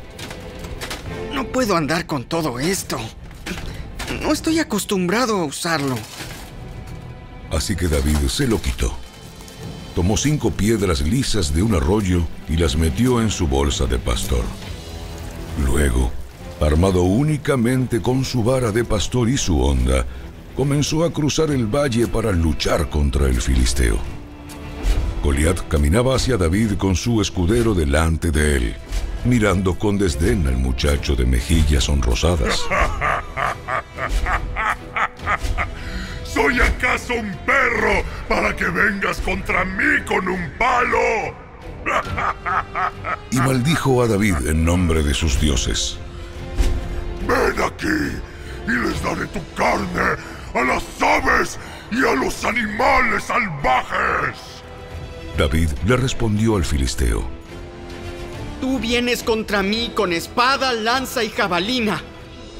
No 1.33 1.45
puedo 1.47 1.75
andar 1.75 2.05
con 2.05 2.23
todo 2.23 2.59
esto. 2.59 2.97
No 4.21 4.31
estoy 4.31 4.59
acostumbrado 4.59 5.39
a 5.39 5.45
usarlo. 5.45 5.95
Así 7.51 7.75
que 7.75 7.87
David 7.89 8.17
se 8.29 8.47
lo 8.47 8.61
quitó. 8.61 8.95
Tomó 9.95 10.15
cinco 10.15 10.51
piedras 10.51 11.01
lisas 11.01 11.53
de 11.53 11.61
un 11.61 11.75
arroyo 11.75 12.25
y 12.47 12.55
las 12.55 12.77
metió 12.77 13.21
en 13.21 13.29
su 13.29 13.47
bolsa 13.47 13.85
de 13.85 13.99
pastor. 13.99 14.43
Luego, 15.65 16.11
armado 16.63 17.03
únicamente 17.03 18.01
con 18.01 18.25
su 18.25 18.43
vara 18.43 18.71
de 18.71 18.83
pastor 18.83 19.29
y 19.29 19.37
su 19.37 19.61
honda, 19.61 20.05
comenzó 20.55 21.03
a 21.03 21.11
cruzar 21.11 21.51
el 21.51 21.67
valle 21.67 22.07
para 22.07 22.31
luchar 22.31 22.89
contra 22.89 23.27
el 23.27 23.41
filisteo. 23.41 23.97
Goliat 25.23 25.67
caminaba 25.67 26.15
hacia 26.15 26.37
David 26.37 26.73
con 26.73 26.95
su 26.95 27.21
escudero 27.21 27.73
delante 27.73 28.31
de 28.31 28.57
él, 28.57 28.75
mirando 29.25 29.77
con 29.77 29.97
desdén 29.97 30.45
al 30.47 30.57
muchacho 30.57 31.15
de 31.15 31.25
mejillas 31.25 31.85
sonrosadas. 31.85 32.61
¿Soy 36.25 36.59
acaso 36.59 37.13
un 37.13 37.31
perro 37.45 38.03
para 38.27 38.55
que 38.55 38.65
vengas 38.65 39.21
contra 39.21 39.63
mí 39.63 40.03
con 40.05 40.27
un 40.27 40.51
palo? 40.57 41.43
y 43.31 43.37
maldijo 43.37 44.01
a 44.01 44.07
David 44.07 44.47
en 44.47 44.63
nombre 44.63 45.03
de 45.03 45.13
sus 45.13 45.39
dioses. 45.39 45.97
Daré 49.13 49.27
tu 49.27 49.39
carne 49.55 50.17
a 50.53 50.63
las 50.63 50.83
aves 51.01 51.59
y 51.91 52.05
a 52.05 52.13
los 52.15 52.43
animales 52.43 53.23
salvajes. 53.23 54.37
David 55.37 55.69
le 55.85 55.97
respondió 55.97 56.55
al 56.55 56.65
filisteo. 56.65 57.23
Tú 58.61 58.79
vienes 58.79 59.23
contra 59.23 59.61
mí 59.61 59.91
con 59.93 60.13
espada, 60.13 60.73
lanza 60.73 61.23
y 61.23 61.29
jabalina, 61.29 62.01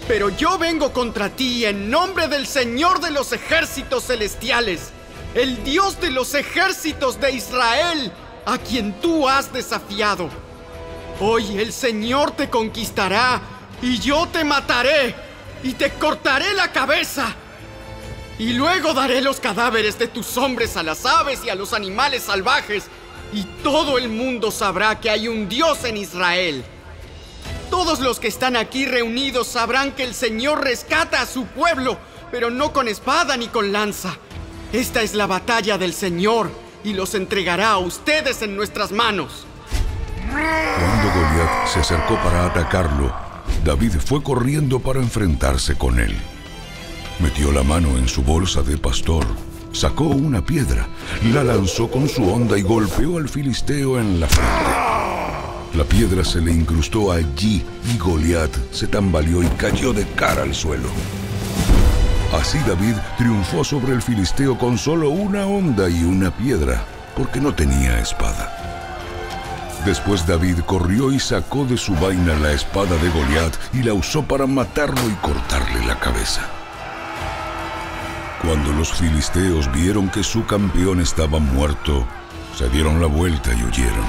pero 0.07 0.29
yo 0.29 0.57
vengo 0.57 0.91
contra 0.91 1.29
ti 1.29 1.65
en 1.65 1.89
nombre 1.89 2.27
del 2.27 2.45
Señor 2.45 2.99
de 2.99 3.11
los 3.11 3.31
ejércitos 3.31 4.07
celestiales, 4.07 4.91
el 5.33 5.63
Dios 5.63 5.99
de 6.01 6.11
los 6.11 6.35
ejércitos 6.35 7.19
de 7.19 7.31
Israel, 7.31 8.11
a 8.45 8.57
quien 8.57 8.93
tú 9.01 9.29
has 9.29 9.53
desafiado. 9.53 10.29
Hoy 11.19 11.57
el 11.57 11.71
Señor 11.71 12.31
te 12.31 12.49
conquistará 12.49 13.41
y 13.81 13.97
yo 13.99 14.27
te 14.27 14.43
mataré 14.43 15.15
y 15.63 15.73
te 15.73 15.91
cortaré 15.91 16.53
la 16.53 16.71
cabeza. 16.71 17.33
Y 18.37 18.53
luego 18.53 18.93
daré 18.93 19.21
los 19.21 19.39
cadáveres 19.39 19.97
de 19.97 20.07
tus 20.07 20.37
hombres 20.37 20.75
a 20.75 20.83
las 20.83 21.05
aves 21.05 21.41
y 21.45 21.49
a 21.49 21.55
los 21.55 21.73
animales 21.73 22.23
salvajes, 22.23 22.85
y 23.31 23.43
todo 23.63 23.97
el 23.97 24.09
mundo 24.09 24.51
sabrá 24.51 24.99
que 24.99 25.09
hay 25.09 25.27
un 25.27 25.49
Dios 25.49 25.85
en 25.85 25.97
Israel. 25.97 26.63
Todos 27.69 27.99
los 27.99 28.19
que 28.19 28.27
están 28.27 28.55
aquí 28.55 28.85
reunidos 28.85 29.47
sabrán 29.47 29.93
que 29.93 30.03
el 30.03 30.13
Señor 30.13 30.63
rescata 30.63 31.21
a 31.21 31.25
su 31.25 31.45
pueblo, 31.45 31.97
pero 32.31 32.49
no 32.49 32.73
con 32.73 32.87
espada 32.87 33.37
ni 33.37 33.47
con 33.47 33.71
lanza. 33.71 34.17
Esta 34.71 35.01
es 35.01 35.13
la 35.13 35.27
batalla 35.27 35.77
del 35.77 35.93
Señor 35.93 36.51
y 36.83 36.93
los 36.93 37.15
entregará 37.15 37.71
a 37.71 37.77
ustedes 37.77 38.41
en 38.41 38.55
nuestras 38.55 38.91
manos. 38.91 39.45
Cuando 40.29 41.13
Goliat 41.13 41.67
se 41.67 41.79
acercó 41.79 42.15
para 42.17 42.47
atacarlo, 42.47 43.13
David 43.63 43.93
fue 44.05 44.21
corriendo 44.21 44.79
para 44.79 44.99
enfrentarse 44.99 45.75
con 45.75 45.99
él. 45.99 46.15
Metió 47.19 47.51
la 47.51 47.63
mano 47.63 47.97
en 47.97 48.09
su 48.09 48.21
bolsa 48.21 48.61
de 48.61 48.77
pastor, 48.77 49.25
sacó 49.71 50.05
una 50.05 50.45
piedra, 50.45 50.87
la 51.31 51.43
lanzó 51.43 51.89
con 51.89 52.09
su 52.09 52.29
honda 52.29 52.57
y 52.57 52.61
golpeó 52.61 53.17
al 53.17 53.29
filisteo 53.29 53.99
en 53.99 54.19
la 54.19 54.27
frente. 54.27 55.77
La 55.77 55.83
piedra 55.85 56.25
se 56.25 56.41
le 56.41 56.51
incrustó 56.51 57.11
allí 57.11 57.63
y 57.93 57.97
Goliat 57.97 58.51
se 58.71 58.87
tambaleó 58.87 59.41
y 59.41 59.47
cayó 59.57 59.93
de 59.93 60.05
cara 60.15 60.43
al 60.43 60.53
suelo. 60.53 60.89
Así 62.33 62.59
David 62.67 62.95
triunfó 63.17 63.63
sobre 63.63 63.93
el 63.93 64.01
filisteo 64.01 64.57
con 64.57 64.77
solo 64.77 65.09
una 65.09 65.45
honda 65.45 65.89
y 65.89 66.03
una 66.03 66.35
piedra, 66.35 66.83
porque 67.15 67.39
no 67.39 67.55
tenía 67.55 67.99
espada. 67.99 68.92
Después 69.85 70.25
David 70.25 70.59
corrió 70.65 71.11
y 71.11 71.19
sacó 71.19 71.65
de 71.65 71.77
su 71.77 71.93
vaina 71.95 72.35
la 72.35 72.53
espada 72.53 72.95
de 72.97 73.09
Goliat 73.09 73.53
y 73.73 73.83
la 73.83 73.93
usó 73.93 74.23
para 74.23 74.47
matarlo 74.47 75.09
y 75.09 75.13
cortarle 75.15 75.85
la 75.85 75.99
cabeza. 75.99 76.41
Cuando 78.41 78.71
los 78.71 78.93
filisteos 78.93 79.71
vieron 79.73 80.09
que 80.09 80.23
su 80.23 80.45
campeón 80.45 81.01
estaba 81.01 81.39
muerto, 81.39 82.05
se 82.57 82.69
dieron 82.69 83.01
la 83.01 83.07
vuelta 83.07 83.53
y 83.53 83.63
huyeron. 83.63 84.05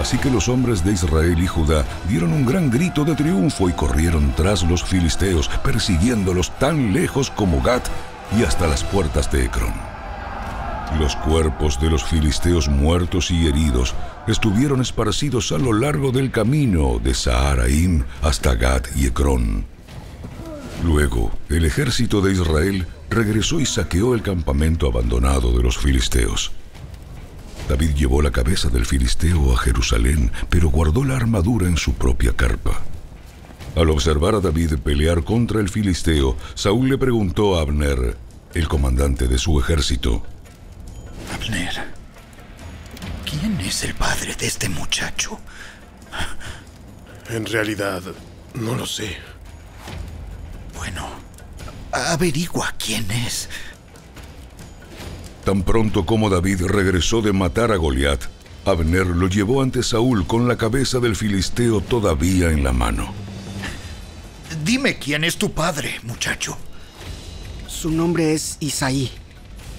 Así 0.00 0.16
que 0.18 0.30
los 0.30 0.48
hombres 0.48 0.84
de 0.84 0.92
Israel 0.92 1.38
y 1.38 1.46
Judá 1.46 1.84
dieron 2.08 2.32
un 2.32 2.46
gran 2.46 2.70
grito 2.70 3.04
de 3.04 3.14
triunfo 3.14 3.68
y 3.68 3.72
corrieron 3.72 4.32
tras 4.34 4.62
los 4.62 4.82
filisteos, 4.82 5.48
persiguiéndolos 5.62 6.50
tan 6.58 6.92
lejos 6.92 7.30
como 7.30 7.62
Gat 7.62 7.86
y 8.38 8.42
hasta 8.42 8.66
las 8.66 8.82
puertas 8.84 9.30
de 9.30 9.44
Ecrón. 9.44 9.93
Los 10.98 11.16
cuerpos 11.16 11.80
de 11.80 11.90
los 11.90 12.04
filisteos 12.04 12.68
muertos 12.68 13.30
y 13.30 13.46
heridos 13.48 13.94
estuvieron 14.28 14.80
esparcidos 14.80 15.50
a 15.50 15.58
lo 15.58 15.72
largo 15.72 16.12
del 16.12 16.30
camino 16.30 17.00
de 17.02 17.14
Saharaim 17.14 18.04
hasta 18.22 18.54
Gat 18.54 18.88
y 18.94 19.06
Ecrón. 19.06 19.64
Luego, 20.84 21.32
el 21.48 21.64
ejército 21.64 22.20
de 22.20 22.32
Israel 22.32 22.86
regresó 23.10 23.58
y 23.58 23.66
saqueó 23.66 24.14
el 24.14 24.22
campamento 24.22 24.86
abandonado 24.86 25.56
de 25.56 25.62
los 25.62 25.78
filisteos. 25.78 26.52
David 27.68 27.94
llevó 27.94 28.22
la 28.22 28.30
cabeza 28.30 28.68
del 28.68 28.84
filisteo 28.84 29.52
a 29.52 29.56
Jerusalén, 29.56 30.30
pero 30.48 30.68
guardó 30.68 31.04
la 31.04 31.16
armadura 31.16 31.66
en 31.66 31.76
su 31.76 31.94
propia 31.94 32.34
carpa. 32.34 32.82
Al 33.74 33.90
observar 33.90 34.34
a 34.36 34.40
David 34.40 34.74
pelear 34.84 35.24
contra 35.24 35.60
el 35.60 35.68
filisteo, 35.68 36.36
Saúl 36.54 36.88
le 36.88 36.98
preguntó 36.98 37.58
a 37.58 37.62
Abner, 37.62 38.16
el 38.54 38.68
comandante 38.68 39.26
de 39.26 39.38
su 39.38 39.58
ejército, 39.58 40.22
Abner, 41.34 41.72
¿quién 43.28 43.60
es 43.60 43.82
el 43.82 43.94
padre 43.94 44.36
de 44.36 44.46
este 44.46 44.68
muchacho? 44.68 45.40
En 47.28 47.44
realidad, 47.44 48.02
no 48.54 48.76
lo 48.76 48.86
sé. 48.86 49.16
Bueno, 50.76 51.08
averigua 51.90 52.72
quién 52.78 53.10
es. 53.10 53.48
Tan 55.44 55.64
pronto 55.64 56.06
como 56.06 56.30
David 56.30 56.66
regresó 56.66 57.20
de 57.20 57.32
matar 57.32 57.72
a 57.72 57.76
Goliat, 57.76 58.22
Abner 58.64 59.06
lo 59.06 59.26
llevó 59.26 59.60
ante 59.60 59.82
Saúl 59.82 60.28
con 60.28 60.46
la 60.46 60.56
cabeza 60.56 61.00
del 61.00 61.16
filisteo 61.16 61.80
todavía 61.80 62.50
en 62.50 62.62
la 62.62 62.72
mano. 62.72 63.12
Dime 64.64 65.00
quién 65.00 65.24
es 65.24 65.36
tu 65.36 65.52
padre, 65.52 65.98
muchacho. 66.04 66.56
Su 67.66 67.90
nombre 67.90 68.34
es 68.34 68.56
Isaí 68.60 69.10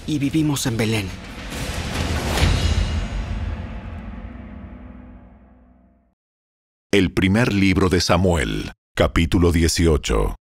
y 0.06 0.18
vivimos 0.18 0.66
en 0.66 0.76
Belén. 0.76 1.25
El 6.96 7.12
primer 7.12 7.52
libro 7.52 7.90
de 7.90 8.00
Samuel, 8.00 8.72
capítulo 8.94 9.52
18. 9.52 10.34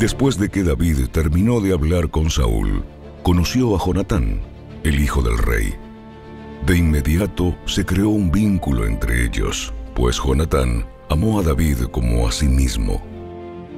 Después 0.00 0.36
de 0.36 0.48
que 0.48 0.64
David 0.64 1.06
terminó 1.12 1.60
de 1.60 1.72
hablar 1.72 2.10
con 2.10 2.28
Saúl, 2.28 2.84
conoció 3.22 3.76
a 3.76 3.78
Jonatán, 3.78 4.40
el 4.82 4.98
hijo 4.98 5.22
del 5.22 5.38
rey. 5.38 5.74
De 6.66 6.76
inmediato 6.76 7.56
se 7.64 7.86
creó 7.86 8.08
un 8.08 8.32
vínculo 8.32 8.86
entre 8.86 9.24
ellos, 9.24 9.72
pues 9.94 10.16
Jonatán 10.16 10.84
amó 11.08 11.38
a 11.38 11.44
David 11.44 11.84
como 11.92 12.26
a 12.26 12.32
sí 12.32 12.48
mismo. 12.48 13.00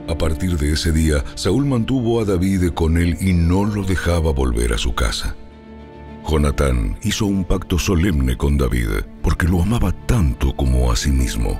A 0.09 0.17
partir 0.17 0.57
de 0.57 0.73
ese 0.73 0.91
día, 0.91 1.23
Saúl 1.35 1.67
mantuvo 1.67 2.19
a 2.19 2.25
David 2.25 2.71
con 2.71 2.97
él 2.97 3.19
y 3.21 3.35
no 3.35 3.67
lo 3.67 3.83
dejaba 3.83 4.33
volver 4.33 4.73
a 4.73 4.79
su 4.79 4.95
casa. 4.95 5.37
Jonatán 6.31 6.99
hizo 7.03 7.25
un 7.25 7.43
pacto 7.43 7.79
solemne 7.79 8.37
con 8.37 8.59
David 8.59 8.89
porque 9.23 9.49
lo 9.49 9.63
amaba 9.63 9.93
tanto 10.05 10.55
como 10.55 10.93
a 10.93 10.97
sí 10.97 11.11
mismo. 11.11 11.59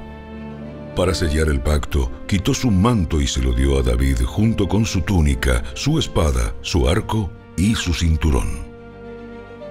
Para 0.95 1.15
sellar 1.15 1.49
el 1.49 1.63
pacto, 1.63 2.13
quitó 2.27 2.53
su 2.53 2.71
manto 2.71 3.19
y 3.19 3.27
se 3.27 3.41
lo 3.41 3.55
dio 3.55 3.79
a 3.79 3.83
David 3.83 4.19
junto 4.27 4.69
con 4.69 4.85
su 4.85 5.01
túnica, 5.01 5.63
su 5.73 5.99
espada, 5.99 6.55
su 6.61 6.87
arco 6.87 7.33
y 7.57 7.77
su 7.77 7.95
cinturón. 7.95 8.69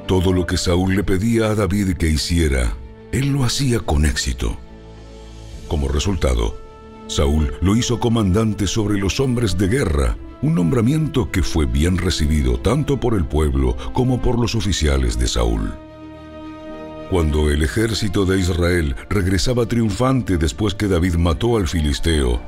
Todo 0.08 0.34
lo 0.34 0.48
que 0.48 0.58
Saúl 0.58 0.96
le 0.96 1.04
pedía 1.04 1.52
a 1.52 1.56
David 1.56 1.98
que 1.98 2.08
hiciera, 2.08 2.76
él 3.12 3.34
lo 3.34 3.44
hacía 3.44 3.80
con 3.80 4.04
éxito. 4.04 4.58
Como 5.68 5.90
resultado, 5.90 6.58
Saúl 7.06 7.54
lo 7.62 7.76
hizo 7.76 8.00
comandante 8.00 8.66
sobre 8.66 8.98
los 8.98 9.20
hombres 9.20 9.60
de 9.60 9.68
guerra, 9.68 10.18
un 10.42 10.56
nombramiento 10.56 11.32
que 11.32 11.42
fue 11.42 11.66
bien 11.66 11.98
recibido 11.98 12.60
tanto 12.60 13.00
por 13.00 13.16
el 13.16 13.26
pueblo 13.26 13.76
como 13.94 14.22
por 14.22 14.40
los 14.40 14.56
oficiales 14.56 15.18
de 15.18 15.28
Saúl. 15.28 15.74
Cuando 17.10 17.50
el 17.50 17.64
ejército 17.64 18.26
de 18.26 18.40
Israel 18.40 18.96
regresaba 19.10 19.66
triunfante 19.66 20.38
después 20.38 20.76
que 20.76 20.88
David 20.88 21.16
mató 21.16 21.58
al 21.58 21.68
filisteo, 21.68 22.42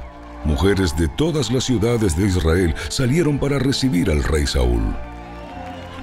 mujeres 0.44 0.96
de 0.98 1.08
todas 1.08 1.50
las 1.50 1.64
ciudades 1.64 2.18
de 2.18 2.28
Israel 2.28 2.76
salieron 2.90 3.40
para 3.40 3.58
recibir 3.58 4.12
al 4.12 4.24
rey 4.24 4.46
Saúl. 4.46 4.82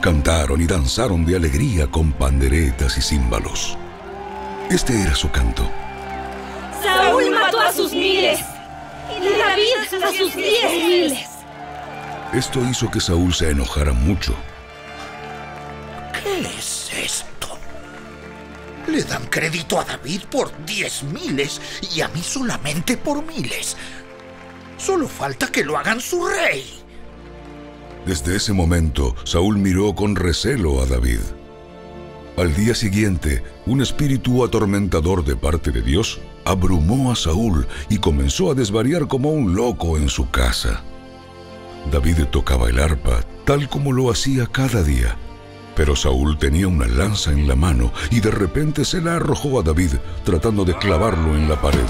Cantaron 0.01 0.61
y 0.61 0.67
danzaron 0.67 1.25
de 1.27 1.37
alegría 1.37 1.87
con 1.87 2.13
panderetas 2.13 2.97
y 2.99 3.03
címbalos. 3.03 3.77
Este 4.71 5.01
era 5.01 5.15
su 5.15 5.31
canto. 5.31 5.71
Saúl 6.83 7.31
mató 7.31 7.61
a 7.61 7.73
sus 7.73 7.93
miles 7.93 8.41
y 9.21 9.39
David 9.39 10.03
a 10.03 10.13
sus 10.13 10.35
diez 10.35 10.73
miles. 10.73 11.36
Esto 12.37 12.63
hizo 12.69 12.91
que 12.91 13.01
Saúl 13.01 13.33
se 13.33 13.49
enojara 13.49 13.95
mucho. 13.95 14.35
¿Qué 16.13 16.41
es 16.41 16.91
esto? 16.93 17.57
Le 18.87 19.03
dan 19.05 19.25
crédito 19.29 19.81
a 19.81 19.85
David 19.85 20.21
por 20.31 20.51
diez 20.67 21.03
miles 21.03 21.63
y 21.95 22.03
a 22.03 22.09
mí 22.09 22.21
solamente 22.23 22.99
por 22.99 23.25
miles. 23.25 23.75
Solo 24.77 25.09
falta 25.09 25.51
que 25.51 25.65
lo 25.65 25.79
hagan 25.79 25.99
su 25.99 26.27
rey. 26.27 26.63
Desde 28.05 28.37
ese 28.37 28.53
momento, 28.53 29.17
Saúl 29.25 29.57
miró 29.57 29.95
con 29.95 30.15
recelo 30.15 30.83
a 30.83 30.85
David. 30.85 31.21
Al 32.37 32.55
día 32.55 32.75
siguiente, 32.75 33.43
un 33.65 33.81
espíritu 33.81 34.45
atormentador 34.45 35.25
de 35.25 35.37
parte 35.37 35.71
de 35.71 35.81
Dios 35.81 36.21
abrumó 36.45 37.11
a 37.11 37.17
Saúl 37.17 37.67
y 37.89 37.97
comenzó 37.97 38.51
a 38.51 38.55
desvariar 38.55 39.09
como 39.09 39.31
un 39.31 39.55
loco 39.55 39.97
en 39.97 40.11
su 40.11 40.31
casa. 40.31 40.85
David 41.91 42.25
tocaba 42.31 42.69
el 42.69 42.81
arpa 42.81 43.21
tal 43.45 43.69
como 43.69 43.93
lo 43.93 44.11
hacía 44.11 44.47
cada 44.47 44.83
día, 44.83 45.17
pero 45.77 45.95
Saúl 45.95 46.37
tenía 46.37 46.67
una 46.67 46.87
lanza 46.87 47.31
en 47.31 47.47
la 47.47 47.55
mano 47.55 47.93
y 48.11 48.21
de 48.21 48.33
repente 48.33 48.85
se 48.85 49.01
la 49.01 49.17
arrojó 49.17 49.61
a 49.61 49.63
David 49.63 49.93
tratando 50.25 50.65
de 50.65 50.77
clavarlo 50.77 51.37
en 51.37 51.49
la 51.49 51.61
pared, 51.61 51.87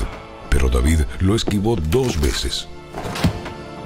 pero 0.50 0.68
David 0.68 1.00
lo 1.20 1.34
esquivó 1.34 1.76
dos 1.76 2.20
veces. 2.20 2.68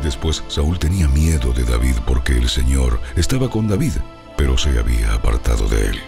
Después 0.02 0.42
Saúl 0.48 0.78
tenía 0.78 1.06
miedo 1.08 1.52
de 1.52 1.62
David 1.64 1.94
porque 2.06 2.32
el 2.32 2.48
Señor 2.48 3.00
estaba 3.16 3.48
con 3.48 3.68
David, 3.68 3.92
pero 4.36 4.58
se 4.58 4.78
había 4.78 5.14
apartado 5.14 5.68
de 5.68 5.88
él. 5.90 6.00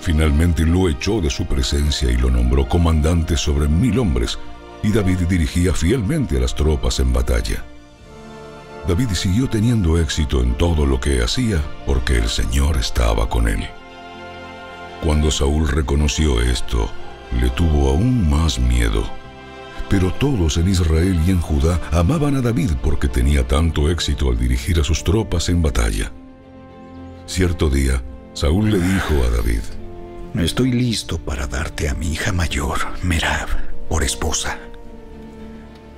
Finalmente 0.00 0.64
lo 0.64 0.88
echó 0.88 1.20
de 1.20 1.30
su 1.30 1.46
presencia 1.46 2.10
y 2.10 2.16
lo 2.16 2.30
nombró 2.30 2.68
comandante 2.68 3.36
sobre 3.36 3.68
mil 3.68 3.98
hombres, 3.98 4.38
y 4.82 4.90
David 4.92 5.20
dirigía 5.28 5.74
fielmente 5.74 6.36
a 6.36 6.40
las 6.40 6.54
tropas 6.54 7.00
en 7.00 7.12
batalla. 7.12 7.64
David 8.86 9.10
siguió 9.14 9.48
teniendo 9.48 9.98
éxito 9.98 10.42
en 10.42 10.54
todo 10.54 10.84
lo 10.84 11.00
que 11.00 11.22
hacía 11.22 11.62
porque 11.86 12.18
el 12.18 12.28
Señor 12.28 12.76
estaba 12.76 13.28
con 13.28 13.48
él. 13.48 13.66
Cuando 15.02 15.30
Saúl 15.30 15.68
reconoció 15.68 16.40
esto, 16.40 16.90
le 17.40 17.48
tuvo 17.50 17.90
aún 17.90 18.28
más 18.28 18.58
miedo. 18.58 19.04
Pero 19.88 20.12
todos 20.12 20.56
en 20.58 20.68
Israel 20.68 21.18
y 21.26 21.30
en 21.30 21.40
Judá 21.40 21.80
amaban 21.92 22.36
a 22.36 22.42
David 22.42 22.72
porque 22.82 23.08
tenía 23.08 23.46
tanto 23.46 23.90
éxito 23.90 24.28
al 24.30 24.38
dirigir 24.38 24.80
a 24.80 24.84
sus 24.84 25.02
tropas 25.02 25.48
en 25.48 25.62
batalla. 25.62 26.12
Cierto 27.26 27.70
día, 27.70 28.02
Saúl 28.34 28.70
le 28.70 28.78
dijo 28.78 29.14
a 29.26 29.30
David, 29.30 29.60
Estoy 30.34 30.72
listo 30.72 31.18
para 31.18 31.46
darte 31.46 31.88
a 31.88 31.94
mi 31.94 32.12
hija 32.12 32.32
mayor, 32.32 32.80
Merab, 33.02 33.48
por 33.88 34.02
esposa. 34.02 34.58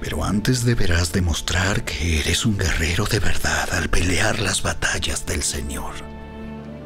Pero 0.01 0.25
antes 0.25 0.65
deberás 0.65 1.13
demostrar 1.13 1.85
que 1.85 2.21
eres 2.21 2.45
un 2.45 2.59
guerrero 2.59 3.05
de 3.07 3.19
verdad 3.19 3.73
al 3.73 3.89
pelear 3.89 4.41
las 4.41 4.63
batallas 4.63 5.27
del 5.27 5.43
Señor. 5.43 5.95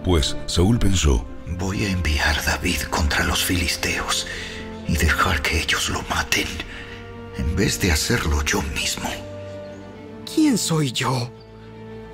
Pues 0.04 0.36
Saúl 0.46 0.78
pensó, 0.78 1.26
Voy 1.58 1.84
a 1.84 1.90
enviar 1.90 2.38
a 2.38 2.42
David 2.42 2.82
contra 2.90 3.24
los 3.24 3.44
filisteos 3.44 4.26
y 4.86 4.96
dejar 4.96 5.42
que 5.42 5.60
ellos 5.60 5.90
lo 5.90 6.02
maten, 6.08 6.46
en 7.36 7.56
vez 7.56 7.80
de 7.80 7.92
hacerlo 7.92 8.42
yo 8.44 8.62
mismo. 8.74 9.10
¿Quién 10.32 10.56
soy 10.56 10.92
yo? 10.92 11.30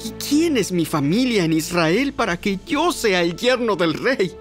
¿Y 0.04 0.10
quién 0.12 0.56
es 0.56 0.72
mi 0.72 0.86
familia 0.86 1.44
en 1.44 1.52
Israel 1.52 2.12
para 2.12 2.38
que 2.38 2.58
yo 2.66 2.92
sea 2.92 3.22
el 3.22 3.36
yerno 3.36 3.76
del 3.76 3.94
rey? 3.94 4.32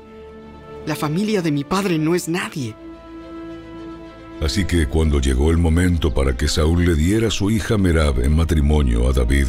La 0.86 0.96
familia 0.96 1.42
de 1.42 1.52
mi 1.52 1.64
padre 1.64 1.98
no 1.98 2.16
es 2.16 2.28
nadie. 2.28 2.76
Así 4.42 4.66
que 4.66 4.88
cuando 4.88 5.20
llegó 5.20 5.52
el 5.52 5.58
momento 5.58 6.14
para 6.14 6.36
que 6.36 6.48
Saúl 6.48 6.86
le 6.86 6.96
diera 6.96 7.30
a 7.30 7.32
su 7.32 7.50
hija 7.50 7.78
Merab 7.78 8.20
en 8.20 8.36
matrimonio 8.36 9.08
a 9.08 9.14
David, 9.14 9.48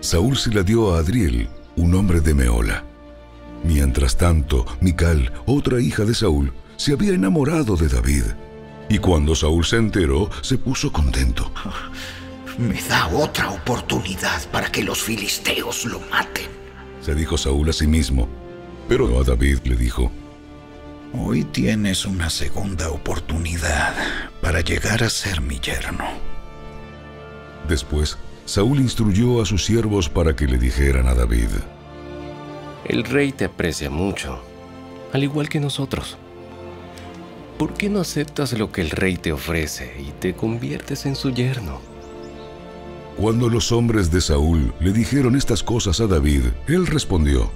Saúl 0.00 0.36
se 0.36 0.52
la 0.52 0.62
dio 0.62 0.94
a 0.94 1.00
Adriel, 1.00 1.48
un 1.76 1.94
hombre 1.94 2.20
de 2.20 2.34
Meola. 2.34 2.84
Mientras 3.64 4.16
tanto, 4.16 4.64
Mical, 4.80 5.32
otra 5.46 5.80
hija 5.80 6.04
de 6.04 6.14
Saúl, 6.14 6.52
se 6.76 6.92
había 6.92 7.12
enamorado 7.12 7.76
de 7.76 7.88
David. 7.88 8.22
Y 8.88 8.98
cuando 8.98 9.34
Saúl 9.34 9.64
se 9.64 9.76
enteró, 9.76 10.30
se 10.40 10.56
puso 10.56 10.92
contento. 10.92 11.50
Me 12.58 12.80
da 12.82 13.08
otra 13.08 13.50
oportunidad 13.50 14.48
para 14.50 14.70
que 14.70 14.82
los 14.82 15.02
filisteos 15.02 15.84
lo 15.84 16.00
maten. 16.10 16.46
Se 17.00 17.14
dijo 17.14 17.36
Saúl 17.36 17.68
a 17.68 17.72
sí 17.72 17.86
mismo. 17.86 18.28
Pero 18.88 19.20
a 19.20 19.24
David 19.24 19.58
le 19.64 19.76
dijo, 19.76 20.10
Hoy 21.14 21.44
tienes 21.44 22.04
una 22.04 22.28
segunda 22.28 22.90
oportunidad 22.90 23.94
para 24.42 24.60
llegar 24.60 25.02
a 25.02 25.08
ser 25.08 25.40
mi 25.40 25.58
yerno. 25.58 26.04
Después, 27.66 28.18
Saúl 28.44 28.80
instruyó 28.80 29.40
a 29.40 29.46
sus 29.46 29.64
siervos 29.64 30.10
para 30.10 30.36
que 30.36 30.46
le 30.46 30.58
dijeran 30.58 31.08
a 31.08 31.14
David, 31.14 31.48
El 32.84 33.04
rey 33.04 33.32
te 33.32 33.46
aprecia 33.46 33.88
mucho, 33.88 34.42
al 35.12 35.24
igual 35.24 35.48
que 35.48 35.60
nosotros. 35.60 36.18
¿Por 37.58 37.72
qué 37.72 37.88
no 37.88 38.00
aceptas 38.00 38.52
lo 38.52 38.70
que 38.70 38.82
el 38.82 38.90
rey 38.90 39.16
te 39.16 39.32
ofrece 39.32 39.94
y 39.98 40.12
te 40.12 40.34
conviertes 40.34 41.06
en 41.06 41.16
su 41.16 41.30
yerno? 41.30 41.80
Cuando 43.16 43.48
los 43.48 43.72
hombres 43.72 44.12
de 44.12 44.20
Saúl 44.20 44.74
le 44.78 44.92
dijeron 44.92 45.36
estas 45.36 45.62
cosas 45.62 46.00
a 46.00 46.06
David, 46.06 46.44
él 46.68 46.86
respondió, 46.86 47.50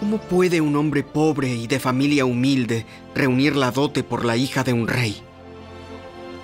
¿Cómo 0.00 0.18
puede 0.18 0.60
un 0.60 0.76
hombre 0.76 1.02
pobre 1.02 1.54
y 1.54 1.66
de 1.66 1.78
familia 1.78 2.24
humilde 2.24 2.84
reunir 3.14 3.56
la 3.56 3.70
dote 3.70 4.02
por 4.02 4.24
la 4.24 4.36
hija 4.36 4.64
de 4.64 4.72
un 4.72 4.88
rey? 4.88 5.22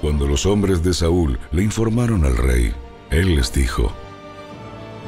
Cuando 0.00 0.26
los 0.26 0.46
hombres 0.46 0.82
de 0.82 0.94
Saúl 0.94 1.38
le 1.52 1.62
informaron 1.62 2.24
al 2.24 2.36
rey, 2.36 2.72
él 3.10 3.34
les 3.36 3.52
dijo, 3.52 3.92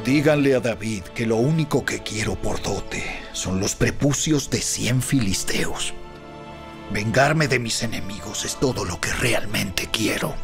Díganle 0.05 0.53
a 0.53 0.59
David 0.59 1.03
que 1.15 1.25
lo 1.25 1.37
único 1.37 1.85
que 1.85 2.03
quiero 2.03 2.35
por 2.35 2.61
dote 2.61 3.03
son 3.31 3.59
los 3.59 3.73
prepucios 3.75 4.49
de 4.49 4.59
cien 4.59 5.01
filisteos. 5.01 5.93
Vengarme 6.91 7.47
de 7.47 7.57
mis 7.57 7.81
enemigos 7.83 8.43
es 8.43 8.59
todo 8.59 8.83
lo 8.83 8.99
que 8.99 9.11
realmente 9.13 9.87
quiero. 9.91 10.35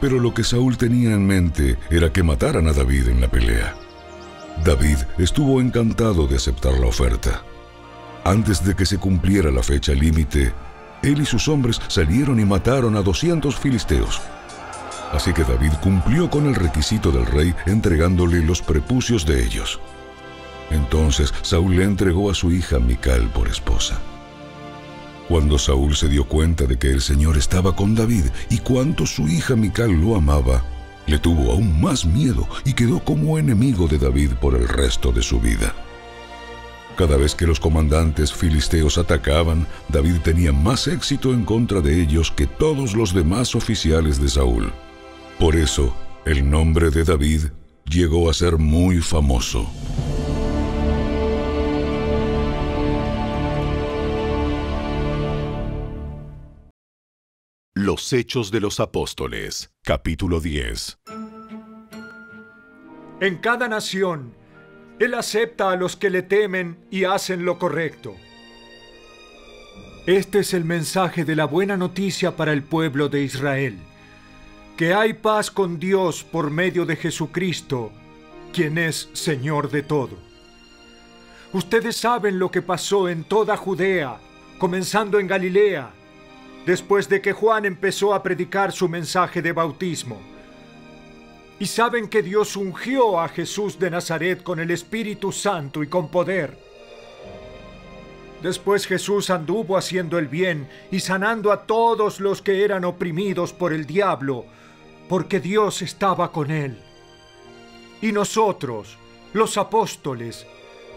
Pero 0.00 0.18
lo 0.18 0.32
que 0.34 0.44
Saúl 0.44 0.76
tenía 0.76 1.12
en 1.12 1.26
mente 1.26 1.78
era 1.90 2.12
que 2.12 2.22
mataran 2.22 2.68
a 2.68 2.72
David 2.72 3.08
en 3.08 3.20
la 3.20 3.28
pelea. 3.28 3.74
David 4.64 4.98
estuvo 5.16 5.58
encantado 5.58 6.26
de 6.26 6.36
aceptar 6.36 6.74
la 6.74 6.86
oferta. 6.86 7.42
Antes 8.24 8.62
de 8.62 8.76
que 8.76 8.84
se 8.84 8.98
cumpliera 8.98 9.50
la 9.50 9.62
fecha 9.62 9.92
límite, 9.92 10.52
él 11.02 11.22
y 11.22 11.24
sus 11.24 11.48
hombres 11.48 11.80
salieron 11.88 12.38
y 12.38 12.44
mataron 12.44 12.94
a 12.96 13.00
200 13.00 13.56
filisteos. 13.56 14.20
Así 15.12 15.32
que 15.32 15.44
David 15.44 15.72
cumplió 15.82 16.28
con 16.28 16.46
el 16.46 16.54
requisito 16.54 17.10
del 17.10 17.24
rey 17.24 17.54
entregándole 17.64 18.42
los 18.42 18.60
prepucios 18.60 19.24
de 19.24 19.42
ellos. 19.42 19.80
Entonces 20.70 21.32
Saúl 21.40 21.76
le 21.76 21.84
entregó 21.84 22.30
a 22.30 22.34
su 22.34 22.52
hija 22.52 22.78
Mical 22.78 23.30
por 23.30 23.48
esposa. 23.48 23.98
Cuando 25.26 25.58
Saúl 25.58 25.96
se 25.96 26.08
dio 26.08 26.24
cuenta 26.24 26.64
de 26.64 26.78
que 26.78 26.88
el 26.88 27.00
Señor 27.00 27.38
estaba 27.38 27.74
con 27.74 27.94
David 27.94 28.26
y 28.50 28.58
cuánto 28.58 29.06
su 29.06 29.26
hija 29.26 29.56
Mical 29.56 29.92
lo 29.92 30.16
amaba, 30.16 30.62
le 31.06 31.18
tuvo 31.18 31.52
aún 31.52 31.80
más 31.80 32.04
miedo 32.04 32.48
y 32.64 32.72
quedó 32.72 33.00
como 33.00 33.38
enemigo 33.38 33.88
de 33.88 33.98
David 33.98 34.32
por 34.40 34.54
el 34.54 34.68
resto 34.68 35.12
de 35.12 35.22
su 35.22 35.40
vida. 35.40 35.74
Cada 36.96 37.16
vez 37.16 37.34
que 37.34 37.46
los 37.46 37.58
comandantes 37.58 38.32
filisteos 38.32 38.98
atacaban, 38.98 39.66
David 39.88 40.16
tenía 40.22 40.52
más 40.52 40.86
éxito 40.86 41.32
en 41.32 41.44
contra 41.44 41.80
de 41.80 42.00
ellos 42.00 42.30
que 42.30 42.46
todos 42.46 42.94
los 42.94 43.14
demás 43.14 43.54
oficiales 43.54 44.20
de 44.20 44.28
Saúl. 44.28 44.72
Por 45.38 45.56
eso, 45.56 45.96
el 46.26 46.48
nombre 46.50 46.90
de 46.90 47.04
David 47.04 47.44
llegó 47.86 48.28
a 48.28 48.34
ser 48.34 48.58
muy 48.58 48.98
famoso. 48.98 49.70
Los 57.82 58.12
Hechos 58.12 58.50
de 58.50 58.60
los 58.60 58.78
Apóstoles, 58.78 59.72
capítulo 59.82 60.38
10. 60.40 60.98
En 63.22 63.38
cada 63.38 63.68
nación, 63.68 64.34
Él 64.98 65.14
acepta 65.14 65.70
a 65.70 65.76
los 65.76 65.96
que 65.96 66.10
le 66.10 66.20
temen 66.20 66.84
y 66.90 67.04
hacen 67.04 67.46
lo 67.46 67.58
correcto. 67.58 68.14
Este 70.06 70.40
es 70.40 70.52
el 70.52 70.66
mensaje 70.66 71.24
de 71.24 71.34
la 71.34 71.46
buena 71.46 71.78
noticia 71.78 72.36
para 72.36 72.52
el 72.52 72.62
pueblo 72.64 73.08
de 73.08 73.22
Israel, 73.22 73.78
que 74.76 74.92
hay 74.92 75.14
paz 75.14 75.50
con 75.50 75.78
Dios 75.78 76.22
por 76.22 76.50
medio 76.50 76.84
de 76.84 76.96
Jesucristo, 76.96 77.92
quien 78.52 78.76
es 78.76 79.08
Señor 79.14 79.70
de 79.70 79.84
todo. 79.84 80.18
Ustedes 81.54 81.96
saben 81.96 82.38
lo 82.38 82.50
que 82.50 82.60
pasó 82.60 83.08
en 83.08 83.24
toda 83.24 83.56
Judea, 83.56 84.18
comenzando 84.58 85.18
en 85.18 85.26
Galilea, 85.26 85.94
después 86.66 87.08
de 87.08 87.20
que 87.20 87.32
Juan 87.32 87.64
empezó 87.64 88.14
a 88.14 88.22
predicar 88.22 88.72
su 88.72 88.88
mensaje 88.88 89.42
de 89.42 89.52
bautismo. 89.52 90.20
Y 91.58 91.66
saben 91.66 92.08
que 92.08 92.22
Dios 92.22 92.56
ungió 92.56 93.20
a 93.20 93.28
Jesús 93.28 93.78
de 93.78 93.90
Nazaret 93.90 94.42
con 94.42 94.60
el 94.60 94.70
Espíritu 94.70 95.30
Santo 95.32 95.82
y 95.82 95.88
con 95.88 96.10
poder. 96.10 96.56
Después 98.42 98.86
Jesús 98.86 99.28
anduvo 99.28 99.76
haciendo 99.76 100.18
el 100.18 100.26
bien 100.26 100.68
y 100.90 101.00
sanando 101.00 101.52
a 101.52 101.66
todos 101.66 102.20
los 102.20 102.40
que 102.40 102.64
eran 102.64 102.84
oprimidos 102.84 103.52
por 103.52 103.74
el 103.74 103.86
diablo, 103.86 104.46
porque 105.08 105.40
Dios 105.40 105.82
estaba 105.82 106.32
con 106.32 106.50
él. 106.50 106.78
Y 108.00 108.12
nosotros, 108.12 108.96
los 109.34 109.58
apóstoles, 109.58 110.46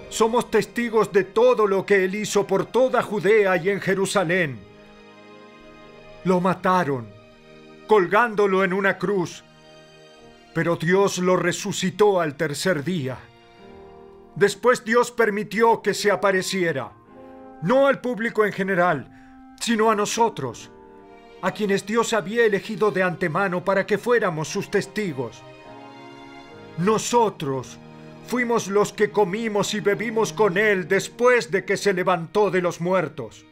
somos 0.10 0.50
testigos 0.50 1.12
de 1.12 1.26
todo 1.26 1.68
lo 1.68 1.86
que 1.86 2.06
él 2.06 2.16
hizo 2.16 2.48
por 2.48 2.66
toda 2.66 3.02
Judea 3.02 3.58
y 3.58 3.70
en 3.70 3.82
Jerusalén. 3.82 4.73
Lo 6.26 6.40
mataron, 6.40 7.08
colgándolo 7.88 8.64
en 8.64 8.72
una 8.74 8.98
cruz, 8.98 9.44
pero 10.54 10.78
Dios 10.78 11.18
lo 11.18 11.36
resucitó 11.36 12.22
al 12.22 12.36
tercer 12.36 12.84
día. 12.84 13.18
Después 14.36 14.86
Dios 14.86 15.12
permitió 15.12 15.82
que 15.82 15.94
se 15.94 16.12
apareciera, 16.12 16.92
no 17.62 17.88
al 17.88 18.00
público 18.00 18.46
en 18.46 18.54
general, 18.54 19.54
sino 19.60 19.92
a 19.92 19.96
nosotros, 19.96 20.72
a 21.42 21.52
quienes 21.52 21.86
Dios 21.86 22.14
había 22.14 22.46
elegido 22.46 22.90
de 22.92 23.04
antemano 23.04 23.66
para 23.66 23.86
que 23.86 23.98
fuéramos 23.98 24.48
sus 24.48 24.72
testigos. 24.72 25.42
Nosotros 26.78 27.78
fuimos 28.28 28.68
los 28.68 28.94
que 28.94 29.12
comimos 29.12 29.74
y 29.74 29.82
bebimos 29.82 30.32
con 30.32 30.58
Él 30.58 30.88
después 30.88 31.52
de 31.52 31.66
que 31.66 31.76
se 31.76 31.94
levantó 31.94 32.50
de 32.50 32.62
los 32.62 32.80
muertos. 32.80 33.46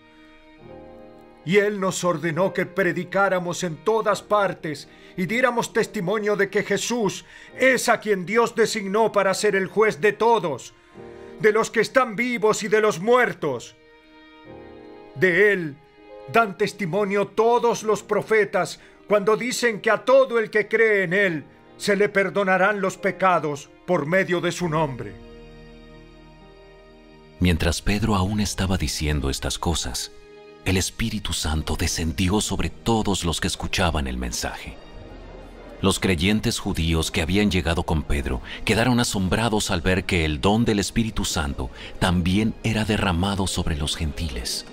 Y 1.46 1.58
Él 1.58 1.80
nos 1.80 2.04
ordenó 2.04 2.54
que 2.54 2.66
predicáramos 2.66 3.64
en 3.64 3.78
todas 3.78 4.22
partes 4.22 4.88
y 5.18 5.26
diéramos 5.26 5.74
testimonio 5.74 6.36
de 6.36 6.50
que 6.50 6.64
Jesús 6.64 7.26
es 7.58 7.90
a 7.90 8.00
quien 8.00 8.26
Dios 8.26 8.56
designó 8.56 9.12
para 9.12 9.34
ser 9.34 9.56
el 9.56 9.68
juez 9.68 10.00
de 10.00 10.14
todos, 10.14 10.74
de 11.40 11.52
los 11.52 11.72
que 11.72 11.82
están 11.82 12.16
vivos 12.16 12.64
y 12.64 12.68
de 12.68 12.82
los 12.82 13.00
muertos. 13.00 13.76
De 15.16 15.52
Él 15.52 15.76
dan 16.32 16.58
testimonio 16.58 17.28
todos 17.28 17.84
los 17.84 18.04
profetas 18.04 18.80
cuando 19.08 19.36
dicen 19.36 19.82
que 19.82 19.92
a 19.92 20.06
todo 20.06 20.40
el 20.40 20.50
que 20.50 20.68
cree 20.68 21.04
en 21.04 21.14
Él 21.14 21.46
se 21.78 21.96
le 21.96 22.10
perdonarán 22.10 22.80
los 22.80 22.98
pecados 22.98 23.70
por 23.88 24.06
medio 24.06 24.40
de 24.40 24.52
su 24.52 24.70
nombre. 24.70 25.14
Mientras 27.40 27.82
Pedro 27.82 28.16
aún 28.16 28.40
estaba 28.40 28.78
diciendo 28.78 29.32
estas 29.32 29.58
cosas, 29.58 30.12
el 30.66 30.78
Espíritu 30.78 31.34
Santo 31.34 31.76
descendió 31.76 32.40
sobre 32.40 32.70
todos 32.70 33.26
los 33.26 33.42
que 33.42 33.48
escuchaban 33.48 34.08
el 34.08 34.18
mensaje. 34.18 34.78
Los 35.82 36.00
creyentes 36.00 36.60
judíos 36.60 37.10
que 37.10 37.24
habían 37.24 37.50
llegado 37.50 37.84
con 37.84 38.04
Pedro 38.04 38.42
quedaron 38.66 39.00
asombrados 39.00 39.72
al 39.72 39.82
ver 39.82 40.04
que 40.04 40.26
el 40.26 40.40
don 40.40 40.64
del 40.64 40.78
Espíritu 40.78 41.26
Santo 41.26 41.72
también 41.98 42.54
era 42.64 42.86
derramado 42.86 43.48
sobre 43.48 43.76
los 43.76 43.96
gentiles, 43.96 44.66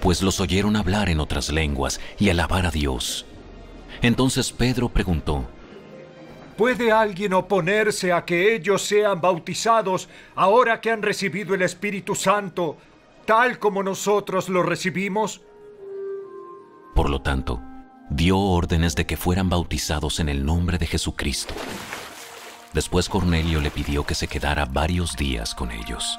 pues 0.00 0.22
los 0.22 0.38
oyeron 0.38 0.76
hablar 0.76 1.08
en 1.08 1.18
otras 1.18 1.50
lenguas 1.50 2.00
y 2.20 2.30
alabar 2.30 2.64
a 2.64 2.70
Dios. 2.70 3.26
Entonces 4.02 4.52
Pedro 4.52 4.88
preguntó, 4.88 5.48
¿Puede 6.56 6.92
alguien 6.92 7.34
oponerse 7.34 8.12
a 8.12 8.24
que 8.24 8.54
ellos 8.54 8.82
sean 8.82 9.20
bautizados 9.20 10.08
ahora 10.36 10.80
que 10.80 10.90
han 10.90 11.02
recibido 11.02 11.54
el 11.54 11.62
Espíritu 11.62 12.14
Santo, 12.14 12.78
tal 13.26 13.58
como 13.58 13.82
nosotros 13.82 14.48
lo 14.48 14.62
recibimos? 14.62 15.42
Por 16.94 17.10
lo 17.10 17.20
tanto, 17.20 17.60
dio 18.08 18.38
órdenes 18.38 18.94
de 18.94 19.04
que 19.04 19.16
fueran 19.16 19.50
bautizados 19.50 20.20
en 20.20 20.28
el 20.28 20.46
nombre 20.46 20.78
de 20.78 20.86
Jesucristo. 20.86 21.54
Después 22.72 23.08
Cornelio 23.08 23.60
le 23.60 23.70
pidió 23.70 24.04
que 24.04 24.14
se 24.14 24.28
quedara 24.28 24.64
varios 24.64 25.16
días 25.16 25.54
con 25.54 25.70
ellos. 25.70 26.18